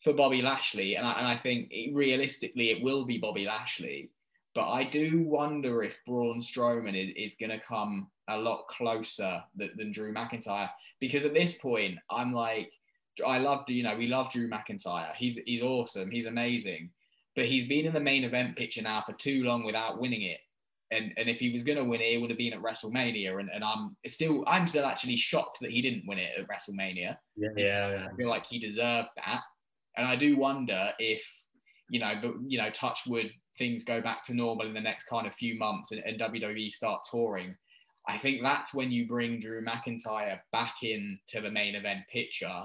[0.02, 4.10] for Bobby Lashley, and I, and I think realistically it will be Bobby Lashley.
[4.54, 9.42] But I do wonder if Braun Strowman is, is going to come a lot closer
[9.54, 10.70] than, than Drew McIntyre
[11.00, 12.72] because at this point I'm like,
[13.26, 15.14] I love you know we love Drew McIntyre.
[15.16, 16.10] He's he's awesome.
[16.10, 16.90] He's amazing,
[17.36, 20.40] but he's been in the main event picture now for too long without winning it
[20.90, 23.38] and and if he was going to win it, it would have been at WrestleMania.
[23.38, 27.16] And, and I'm still I'm still actually shocked that he didn't win it at WrestleMania.
[27.36, 29.40] Yeah, yeah, I feel like he deserved that.
[29.96, 31.22] And I do wonder if
[31.90, 35.04] you know, but you know, touch wood, things go back to normal in the next
[35.04, 37.54] kind of few months, and, and WWE start touring.
[38.08, 42.64] I think that's when you bring Drew McIntyre back into the main event picture,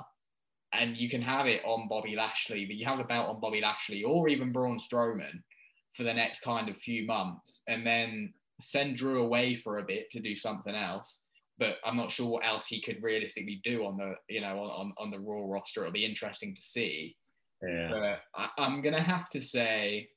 [0.74, 3.62] and you can have it on Bobby Lashley, but you have the belt on Bobby
[3.62, 5.42] Lashley or even Braun Strowman
[5.94, 10.10] for the next kind of few months and then send Drew away for a bit
[10.12, 11.22] to do something else.
[11.58, 14.94] But I'm not sure what else he could realistically do on the, you know, on,
[14.98, 15.82] on the Raw roster.
[15.82, 17.16] It'll be interesting to see.
[17.66, 17.90] Yeah.
[17.90, 20.10] But I, I'm gonna have to say,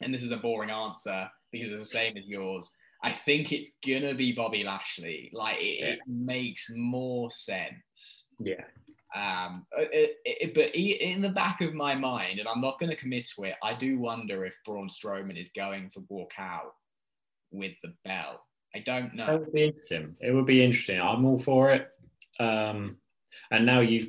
[0.00, 2.70] and this is a boring answer because it's the same as yours.
[3.02, 5.30] I think it's gonna be Bobby Lashley.
[5.32, 5.86] Like it, yeah.
[5.92, 8.28] it makes more sense.
[8.38, 8.64] Yeah.
[9.14, 12.96] Um, it, it, but in the back of my mind, and I'm not going to
[12.96, 16.74] commit to it, I do wonder if Braun Strowman is going to walk out
[17.50, 18.46] with the bell.
[18.74, 19.34] I don't know.
[19.34, 20.16] It would be interesting.
[20.20, 21.00] It would be interesting.
[21.00, 21.88] I'm all for it.
[22.38, 22.98] Um,
[23.50, 24.08] and now you've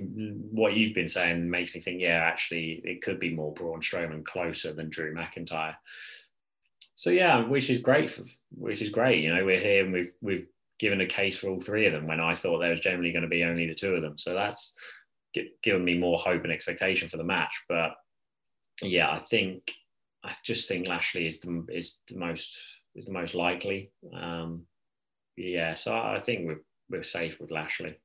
[0.51, 4.26] what you've been saying makes me think, yeah, actually, it could be more Braun Strowman
[4.26, 5.76] closer than Drew McIntyre.
[6.95, 8.09] So yeah, which is great.
[8.09, 9.24] For, which is great.
[9.24, 10.47] You know, we're here and we've we've
[10.80, 13.24] given a case for all three of them when I thought there was generally going
[13.24, 14.17] to be only the two of them.
[14.17, 14.74] So that's
[15.63, 17.63] given me more hope and expectation for the match.
[17.69, 17.91] But
[18.82, 19.72] yeah, I think
[20.24, 22.59] I just think Lashley is the is the most
[22.95, 23.91] is the most likely.
[24.13, 24.63] Um,
[25.38, 27.97] yeah, so I think we're we're safe with Lashley.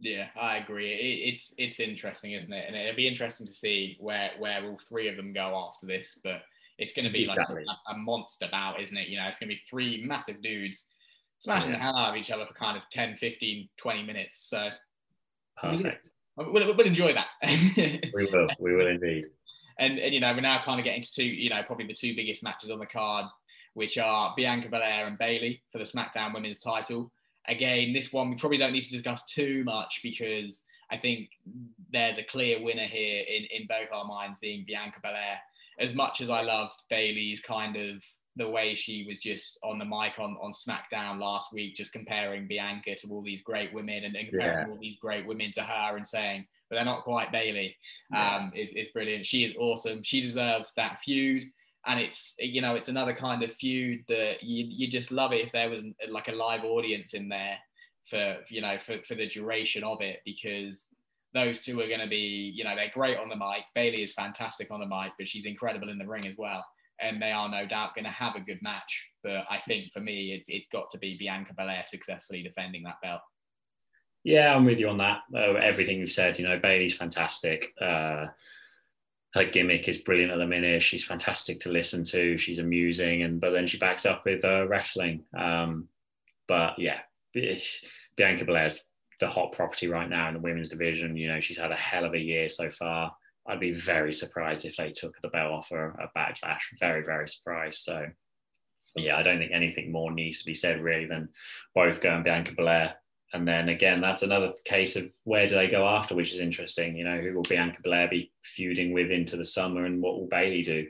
[0.00, 0.92] Yeah, I agree.
[0.92, 2.64] It, it's it's interesting, isn't it?
[2.66, 6.18] And it'll be interesting to see where where all three of them go after this.
[6.22, 6.42] But
[6.78, 7.64] it's going to be exactly.
[7.66, 9.08] like a, a, monster bout, isn't it?
[9.08, 10.84] You know, it's going to be three massive dudes
[11.40, 11.76] smashing yeah.
[11.76, 14.48] the hell out of each other for kind of 10, 15, 20 minutes.
[14.48, 14.68] So
[15.56, 16.10] perfect.
[16.36, 17.28] We'll, we'll, we'll enjoy that.
[18.14, 18.48] we will.
[18.58, 19.24] We will indeed.
[19.78, 21.94] And, and, you know, we're now kind of getting to two, you know, probably the
[21.94, 23.26] two biggest matches on the card,
[23.74, 27.10] which are Bianca Belair and Bayley for the SmackDown Women's title.
[27.48, 31.30] Again, this one we probably don't need to discuss too much because I think
[31.92, 35.38] there's a clear winner here in, in both our minds being Bianca Belair.
[35.78, 38.02] As much as I loved Bayley's kind of
[38.36, 42.46] the way she was just on the mic on, on SmackDown last week, just comparing
[42.46, 44.72] Bianca to all these great women and, and comparing yeah.
[44.72, 47.76] all these great women to her and saying, but they're not quite Bayley,
[48.14, 48.62] um, yeah.
[48.62, 49.26] is, is brilliant.
[49.26, 50.02] She is awesome.
[50.02, 51.44] She deserves that feud.
[51.86, 55.44] And it's, you know, it's another kind of feud that you, you just love it
[55.44, 57.58] if there was like a live audience in there
[58.08, 60.88] for, you know, for, for the duration of it because
[61.34, 63.64] those two are going to be, you know, they're great on the mic.
[63.74, 66.64] bayley is fantastic on the mic, but she's incredible in the ring as well
[67.00, 69.06] and they are no doubt going to have a good match.
[69.22, 73.00] But I think for me, it's it's got to be Bianca Belair successfully defending that
[73.02, 73.20] belt.
[74.24, 75.20] Yeah, I'm with you on that.
[75.34, 77.72] Uh, everything you've said, you know, bayley's fantastic.
[77.80, 78.26] Uh,
[79.36, 80.82] her gimmick is brilliant at the minute.
[80.82, 82.38] She's fantastic to listen to.
[82.38, 85.24] She's amusing, and but then she backs up with uh, wrestling.
[85.36, 85.88] Um,
[86.48, 87.00] but yeah,
[88.16, 88.82] Bianca Belair's
[89.20, 91.16] the hot property right now in the women's division.
[91.16, 93.14] You know, she's had a hell of a year so far.
[93.46, 96.62] I'd be very surprised if they took the belt off her a backlash.
[96.80, 97.80] Very, very surprised.
[97.80, 98.06] So,
[98.96, 101.28] yeah, I don't think anything more needs to be said really than
[101.74, 102.94] both going Bianca Belair.
[103.36, 106.96] And then again, that's another case of where do they go after, which is interesting.
[106.96, 110.26] You know, who will Bianca Belair be feuding with into the summer, and what will
[110.26, 110.86] Bayley do?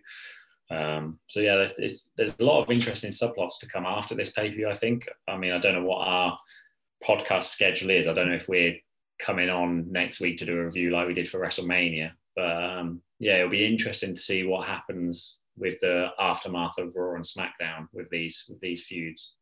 [0.71, 4.55] Um, so yeah, there's a lot of interesting subplots to come after this pay per
[4.55, 4.69] view.
[4.69, 5.09] I think.
[5.27, 6.39] I mean, I don't know what our
[7.05, 8.07] podcast schedule is.
[8.07, 8.77] I don't know if we're
[9.19, 12.13] coming on next week to do a review like we did for WrestleMania.
[12.37, 17.17] But um, yeah, it'll be interesting to see what happens with the aftermath of Raw
[17.17, 19.33] and SmackDown with these with these feuds.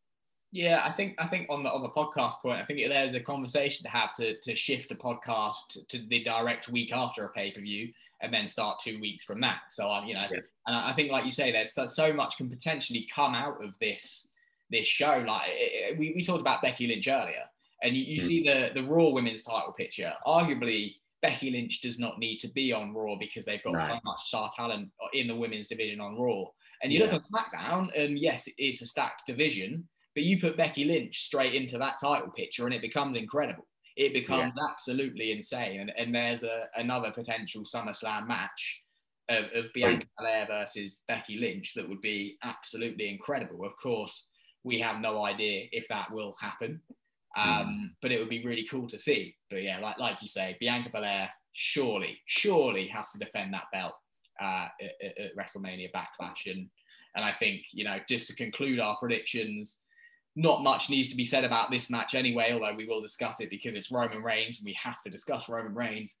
[0.55, 3.19] Yeah, I think I think on the on the podcast point, I think there's a
[3.19, 7.29] conversation to have to to shift a podcast to, to the direct week after a
[7.31, 7.91] pay per view,
[8.21, 9.63] and then start two weeks from that.
[9.69, 10.39] So I'm, you know, yeah.
[10.67, 13.77] and I think like you say, there's so, so, much can potentially come out of
[13.79, 14.29] this
[14.69, 15.25] this show.
[15.27, 17.43] Like it, we, we talked about Becky Lynch earlier,
[17.83, 18.25] and you, you mm.
[18.25, 20.13] see the the Raw Women's Title picture.
[20.25, 24.21] Arguably, Becky Lynch does not need to be on Raw because they've got so much
[24.21, 26.45] star talent in the women's division on Raw.
[26.81, 27.11] And you yeah.
[27.11, 29.85] look at SmackDown, and yes, it's a stacked division
[30.15, 33.67] but you put Becky Lynch straight into that title picture and it becomes incredible.
[33.97, 34.67] It becomes yeah.
[34.71, 35.81] absolutely insane.
[35.81, 38.81] And, and there's a, another potential SummerSlam match
[39.29, 43.65] of, of Bianca Belair versus Becky Lynch that would be absolutely incredible.
[43.65, 44.27] Of course,
[44.63, 46.81] we have no idea if that will happen,
[47.37, 47.89] um, mm.
[48.01, 49.35] but it would be really cool to see.
[49.49, 53.93] But yeah, like, like you say, Bianca Belair surely, surely has to defend that belt
[54.41, 56.51] uh, at, at WrestleMania Backlash.
[56.51, 56.69] And,
[57.15, 59.79] and I think, you know, just to conclude our predictions,
[60.35, 63.49] not much needs to be said about this match anyway, although we will discuss it
[63.49, 66.17] because it's Roman Reigns and we have to discuss Roman Reigns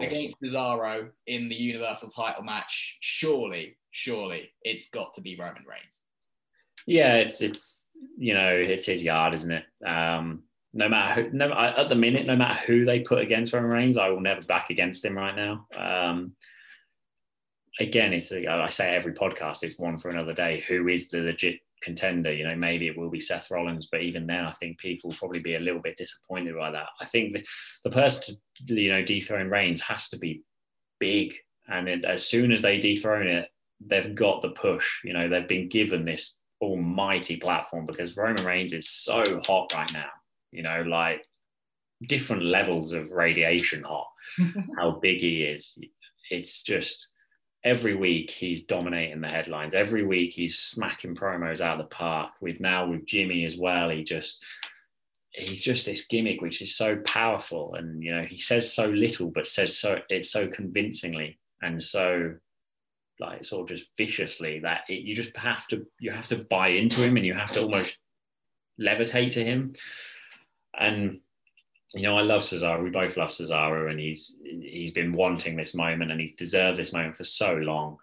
[0.00, 2.98] against Cesaro in the Universal title match.
[3.00, 6.00] Surely, surely it's got to be Roman Reigns.
[6.86, 7.86] Yeah, it's it's
[8.18, 9.64] you know it's his yard, isn't it?
[9.86, 10.42] Um,
[10.74, 13.96] no matter who, no at the minute, no matter who they put against Roman Reigns,
[13.96, 15.66] I will never back against him right now.
[15.74, 16.34] Um,
[17.80, 20.62] again, it's I say every podcast, it's one for another day.
[20.68, 22.32] Who is the legit contender.
[22.32, 25.16] You know, maybe it will be Seth Rollins, but even then, I think people will
[25.16, 26.86] probably be a little bit disappointed by that.
[27.00, 27.44] I think the,
[27.84, 30.42] the person to, you know, dethrone Reigns has to be
[30.98, 31.34] big.
[31.68, 33.48] And it, as soon as they dethrone it,
[33.84, 35.00] they've got the push.
[35.04, 39.92] You know, they've been given this almighty platform because Roman Reigns is so hot right
[39.92, 40.08] now.
[40.50, 41.24] You know, like
[42.06, 44.06] different levels of radiation hot,
[44.78, 45.76] how big he is.
[46.30, 47.08] It's just
[47.64, 49.74] every week he's dominating the headlines.
[49.74, 52.32] Every week he's smacking promos out of the park.
[52.40, 54.44] With now with Jimmy as well, he just
[55.30, 59.30] he's just this gimmick which is so powerful, and you know he says so little
[59.30, 62.34] but says so it's so convincingly and so
[63.20, 66.68] like sort of just viciously that it, you just have to you have to buy
[66.68, 67.96] into him and you have to almost
[68.80, 69.72] levitate to him
[70.76, 71.20] and
[71.94, 72.82] you know, I love Cesaro.
[72.82, 76.92] We both love Cesaro, and he's he's been wanting this moment, and he's deserved this
[76.92, 77.98] moment for so long.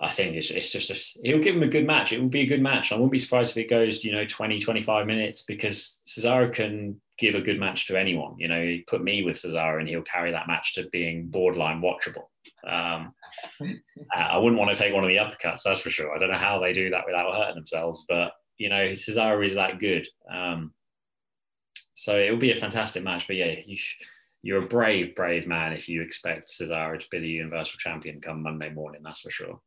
[0.00, 2.12] I think it's, it's just a, he'll give him a good match.
[2.12, 2.90] It will be a good match.
[2.90, 7.00] I won't be surprised if it goes, you know, 20, 25 minutes because Cesaro can
[7.16, 8.34] give a good match to anyone.
[8.36, 11.80] You know, he put me with Cesaro and he'll carry that match to being borderline
[11.80, 12.24] watchable.
[12.68, 13.14] Um,
[14.12, 16.14] I wouldn't want to take one of the uppercuts, that's for sure.
[16.14, 19.54] I don't know how they do that without hurting themselves, but, you know, Cesaro is
[19.54, 20.08] that good.
[20.28, 20.72] Um,
[21.94, 23.26] so it'll be a fantastic match.
[23.26, 23.78] But yeah, you,
[24.42, 28.42] you're a brave, brave man if you expect Cesaro to be the Universal Champion come
[28.42, 29.00] Monday morning.
[29.02, 29.60] That's for sure.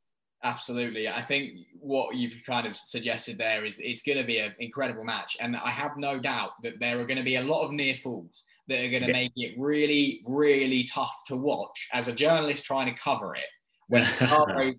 [0.43, 1.09] Absolutely.
[1.09, 5.03] I think what you've kind of suggested there is it's going to be an incredible
[5.03, 5.35] match.
[5.39, 7.95] And I have no doubt that there are going to be a lot of near
[7.95, 9.13] falls that are going to yeah.
[9.13, 13.45] make it really, really tough to watch as a journalist trying to cover it.
[13.87, 14.05] When,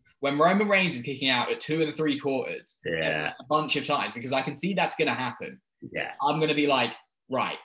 [0.20, 3.32] when Roman Reigns is kicking out at two and three quarters yeah.
[3.40, 5.61] a bunch of times, because I can see that's going to happen.
[5.92, 6.12] Yeah.
[6.22, 6.92] I'm going to be like,
[7.29, 7.59] right,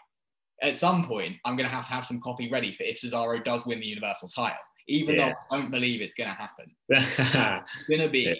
[0.63, 3.43] at some point, I'm going to have to have some copy ready for if Cesaro
[3.43, 4.57] does win the Universal title,
[4.87, 5.29] even yeah.
[5.29, 6.71] though I don't believe it's going to happen.
[6.89, 8.21] it's going to be.
[8.21, 8.35] Yeah.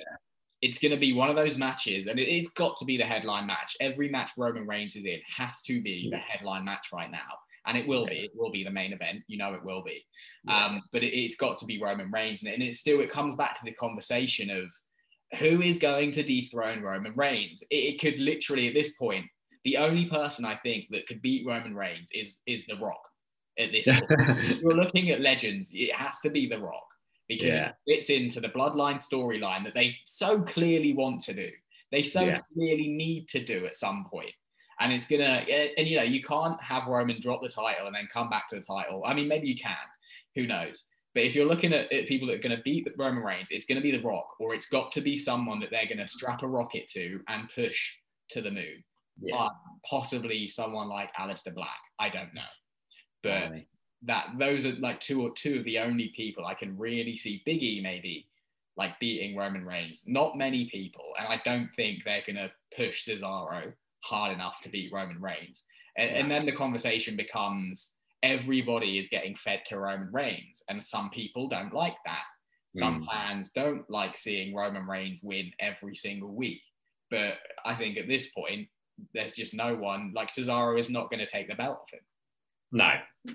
[0.62, 3.04] It's going to be one of those matches, and it, has got to be the
[3.04, 3.76] headline match.
[3.82, 7.20] Every match Roman Reigns is in has to be the headline match right now,
[7.68, 8.20] and it will be.
[8.20, 9.24] It will be the main event.
[9.28, 10.06] You know, it will be.
[10.48, 13.36] Um, but it, has got to be Roman Reigns, and, and it still it comes
[13.36, 14.74] back to the conversation of
[15.38, 17.62] who is going to dethrone Roman Reigns.
[17.70, 19.26] It, it could literally at this point
[19.64, 23.10] the only person I think that could beat Roman Reigns is is The Rock.
[23.58, 26.88] At this point, you're looking at legends, it has to be The Rock
[27.28, 27.72] because yeah.
[27.86, 31.50] it fits into the bloodline storyline that they so clearly want to do.
[31.92, 32.40] They so yeah.
[32.54, 34.32] clearly need to do at some point.
[34.80, 35.46] And it's gonna
[35.78, 38.56] and you know, you can't have Roman drop the title and then come back to
[38.56, 39.04] the title.
[39.06, 39.76] I mean, maybe you can,
[40.36, 40.86] who knows?
[41.14, 43.66] But if you're looking at, at people that are going to beat Roman Reigns, it's
[43.66, 46.08] going to be The Rock, or it's got to be someone that they're going to
[46.08, 47.98] strap a rocket to and push
[48.30, 48.84] to the moon
[49.22, 49.36] yeah.
[49.36, 49.50] uh,
[49.90, 51.80] possibly someone like Aleister Black.
[52.00, 52.42] I don't know,
[53.22, 53.52] but
[54.06, 57.44] that those are like two or two of the only people I can really see.
[57.48, 58.28] Biggie maybe
[58.76, 60.04] like beating Roman Reigns.
[60.06, 64.92] Not many people, and I don't think they're gonna push Cesaro hard enough to beat
[64.92, 65.64] Roman Reigns.
[65.98, 66.18] And, yeah.
[66.18, 67.94] and then the conversation becomes
[68.24, 72.24] everybody is getting fed to Roman Reigns, and some people don't like that.
[72.76, 73.06] Some mm.
[73.06, 76.62] fans don't like seeing Roman Reigns win every single week.
[77.12, 77.36] But
[77.66, 78.68] I think at this point,
[79.14, 82.00] there's just no one like Cesaro is not going to take the belt off him.
[82.72, 82.92] No,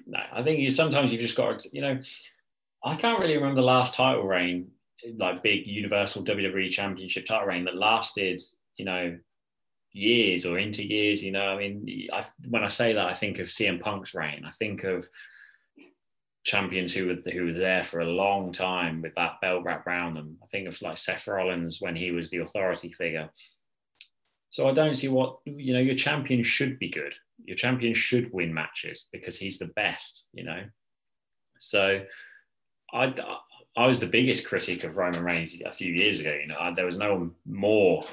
[0.07, 0.21] no.
[0.33, 2.01] I think you sometimes you've just got to, you know,
[2.85, 4.69] I can't really remember the last title reign,
[5.17, 8.41] like big Universal WWE Championship title reign that lasted,
[8.77, 9.17] you know,
[9.93, 11.23] years or into years.
[11.23, 14.45] You know, I mean, I, when I say that, I think of CM Punk's reign.
[14.45, 15.07] I think of
[16.45, 20.15] champions who were who were there for a long time with that belt wrapped around
[20.15, 20.37] them.
[20.43, 23.29] I think of like Seth Rollins when he was the authority figure.
[24.51, 25.81] So I don't see what you know.
[25.81, 27.15] Your champion should be good.
[27.45, 30.29] Your champion should win matches because he's the best.
[30.33, 30.63] You know.
[31.59, 32.03] So
[32.93, 33.15] I
[33.77, 36.35] I was the biggest critic of Roman Reigns a few years ago.
[36.35, 38.05] You know, I, there was no one more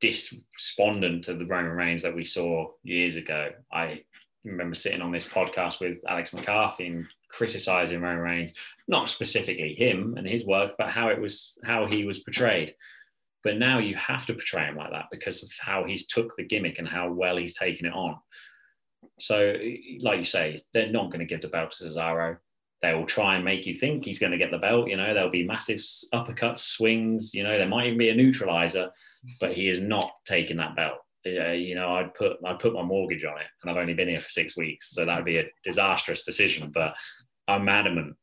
[0.00, 3.50] despondent to the Roman Reigns that we saw years ago.
[3.72, 4.02] I
[4.44, 8.54] remember sitting on this podcast with Alex McCarthy and criticizing Roman Reigns,
[8.88, 12.74] not specifically him and his work, but how it was how he was portrayed.
[13.46, 16.42] But now you have to portray him like that because of how he's took the
[16.42, 18.16] gimmick and how well he's taken it on.
[19.20, 19.54] So,
[20.00, 22.38] like you say, they're not going to give the belt to Cesaro.
[22.82, 24.88] They will try and make you think he's going to get the belt.
[24.88, 25.78] You know, there'll be massive
[26.12, 27.32] uppercuts, swings.
[27.34, 28.90] You know, there might even be a neutralizer,
[29.40, 33.24] but he is not taking that belt you know, I'd put I'd put my mortgage
[33.24, 35.50] on it, and I've only been here for six weeks, so that would be a
[35.64, 36.70] disastrous decision.
[36.72, 36.94] But
[37.48, 38.16] I'm adamant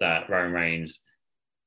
[0.00, 1.00] that Roman Reigns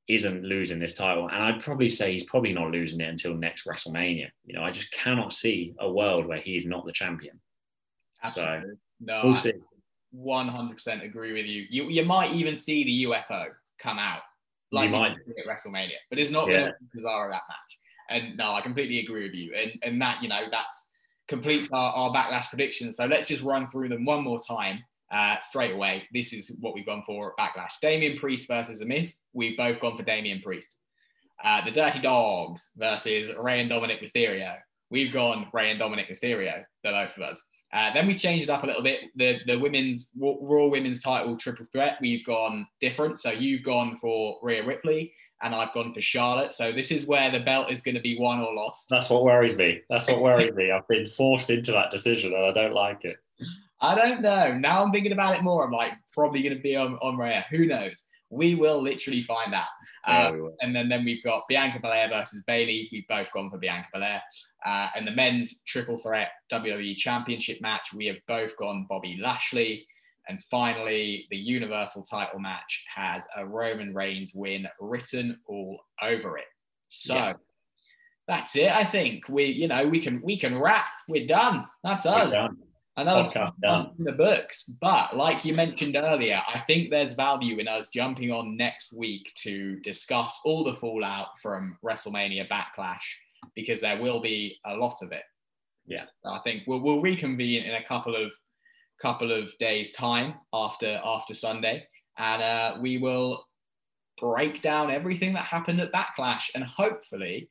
[0.07, 3.65] isn't losing this title, and I'd probably say he's probably not losing it until next
[3.65, 4.27] WrestleMania.
[4.45, 7.39] You know, I just cannot see a world where he's not the champion.
[8.23, 8.69] Absolutely.
[8.71, 9.53] So no, we'll see.
[10.11, 11.65] One hundred percent agree with you.
[11.69, 13.47] You you might even see the UFO
[13.79, 14.21] come out
[14.71, 16.59] like you might at WrestleMania, but it's not yeah.
[16.59, 17.79] going to be Cesaro that match.
[18.09, 19.53] And no, I completely agree with you.
[19.55, 20.89] And and that, you know, that's
[21.27, 22.97] completes our, our backlash predictions.
[22.97, 24.83] So let's just run through them one more time.
[25.15, 27.71] Uh, straight away, this is what we've gone for Backlash.
[27.81, 29.15] Damian Priest versus Miz.
[29.31, 30.75] We've both gone for Damian Priest.
[31.41, 34.57] Uh, the Dirty Dogs versus Rey and Dominic Mysterio.
[34.89, 37.41] We've gone Rey and Dominic Mysterio, the both of us.
[37.71, 39.03] Uh, then we've changed it up a little bit.
[39.15, 41.97] The the women's Raw women's title triple threat.
[42.01, 43.19] We've gone different.
[43.19, 46.53] So you've gone for Rhea Ripley and I've gone for Charlotte.
[46.53, 48.87] So this is where the belt is going to be won or lost.
[48.89, 49.81] That's what worries me.
[49.89, 50.71] That's what worries me.
[50.71, 53.17] I've been forced into that decision and I don't like it.
[53.85, 54.57] I don't know.
[54.57, 55.63] Now I'm thinking about it more.
[55.63, 57.45] I'm like, probably going to be on, on Rhea.
[57.51, 58.05] Who knows?
[58.31, 59.67] We will literally find out.
[60.07, 62.89] Yeah, um, and then, then we've got Bianca Belair versus Bayley.
[62.91, 64.21] We've both gone for Bianca Belair.
[64.65, 69.87] Uh, and the men's triple threat WWE Championship match, we have both gone Bobby Lashley.
[70.27, 76.45] And finally, the Universal title match has a Roman Reigns win written all over it.
[76.87, 77.33] So yeah.
[78.27, 78.71] that's it.
[78.71, 80.87] I think we, you know, we can we can wrap.
[81.07, 81.67] We're done.
[81.83, 82.31] That's us.
[82.31, 82.57] Done.
[82.97, 83.91] Another podcast done.
[83.99, 84.63] in the books.
[84.79, 89.33] But like you mentioned earlier, I think there's value in us jumping on next week
[89.43, 93.03] to discuss all the fallout from WrestleMania Backlash
[93.53, 95.23] because there will be a lot of it.
[95.85, 98.31] Yeah, I think we'll, we'll reconvene in a couple of
[99.01, 101.85] couple of days time after after Sunday,
[102.17, 103.45] and uh, we will
[104.19, 107.49] break down everything that happened at Backlash, and hopefully,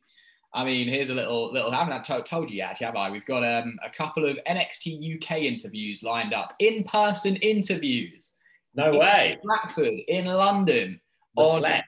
[0.54, 1.70] I mean, here's a little little.
[1.70, 3.10] I haven't told, told you yet, have I?
[3.10, 8.34] We've got um, a couple of NXT UK interviews lined up, in person interviews.
[8.76, 9.36] No way.
[9.42, 11.00] Bradford in London
[11.36, 11.86] the on flex.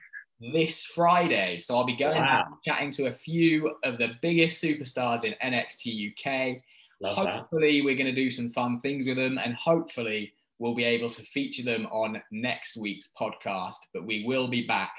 [0.53, 1.59] this Friday.
[1.59, 2.45] So I'll be going wow.
[2.65, 6.61] chatting to a few of the biggest superstars in NXT UK.
[6.99, 7.85] Love hopefully, that.
[7.85, 11.21] we're going to do some fun things with them, and hopefully, we'll be able to
[11.21, 13.77] feature them on next week's podcast.
[13.93, 14.91] But we will be back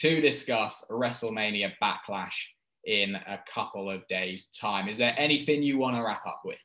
[0.00, 2.34] to discuss WrestleMania Backlash
[2.86, 4.88] in a couple of days' time.
[4.88, 6.58] Is there anything you want to wrap up with?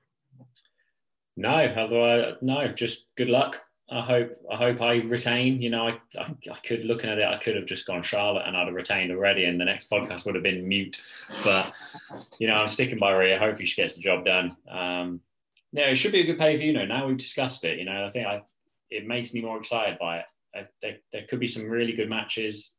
[1.35, 3.59] No, otherwise, no, just good luck.
[3.89, 5.61] I hope I hope I retain.
[5.61, 8.47] You know, I, I, I, could looking at it, I could have just gone Charlotte
[8.47, 10.97] and I'd have retained already, and the next podcast would have been mute.
[11.43, 11.73] But
[12.39, 13.37] you know, I'm sticking by Rhea.
[13.37, 14.55] Hopefully, she gets the job done.
[14.69, 15.19] Um,
[15.73, 16.67] yeah, it should be a good pay view.
[16.67, 17.79] You know, Now we've discussed it.
[17.79, 18.43] You know, I think I,
[18.89, 20.25] it makes me more excited by it.
[20.55, 22.73] I, there, there could be some really good matches,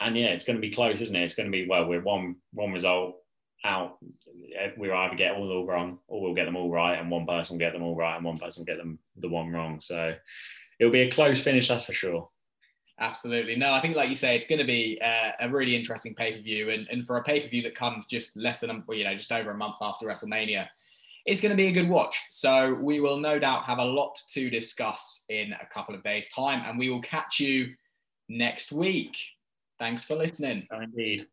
[0.00, 1.22] and yeah, it's going to be close, isn't it?
[1.22, 3.16] It's going to be well, we're one one result
[3.64, 3.98] out,
[4.76, 7.54] we either get all, all wrong or we'll get them all right, and one person
[7.54, 9.80] will get them all right, and one person will get them the one wrong.
[9.80, 10.14] So
[10.78, 12.28] it'll be a close finish, that's for sure.
[12.98, 13.56] Absolutely.
[13.56, 16.36] No, I think, like you say, it's going to be uh, a really interesting pay
[16.36, 16.70] per view.
[16.70, 19.32] And, and for a pay per view that comes just less than, you know, just
[19.32, 20.66] over a month after WrestleMania,
[21.26, 22.22] it's going to be a good watch.
[22.30, 26.28] So we will no doubt have a lot to discuss in a couple of days'
[26.28, 26.62] time.
[26.64, 27.74] And we will catch you
[28.30, 29.18] next week.
[29.78, 30.66] Thanks for listening.
[30.72, 31.26] Indeed.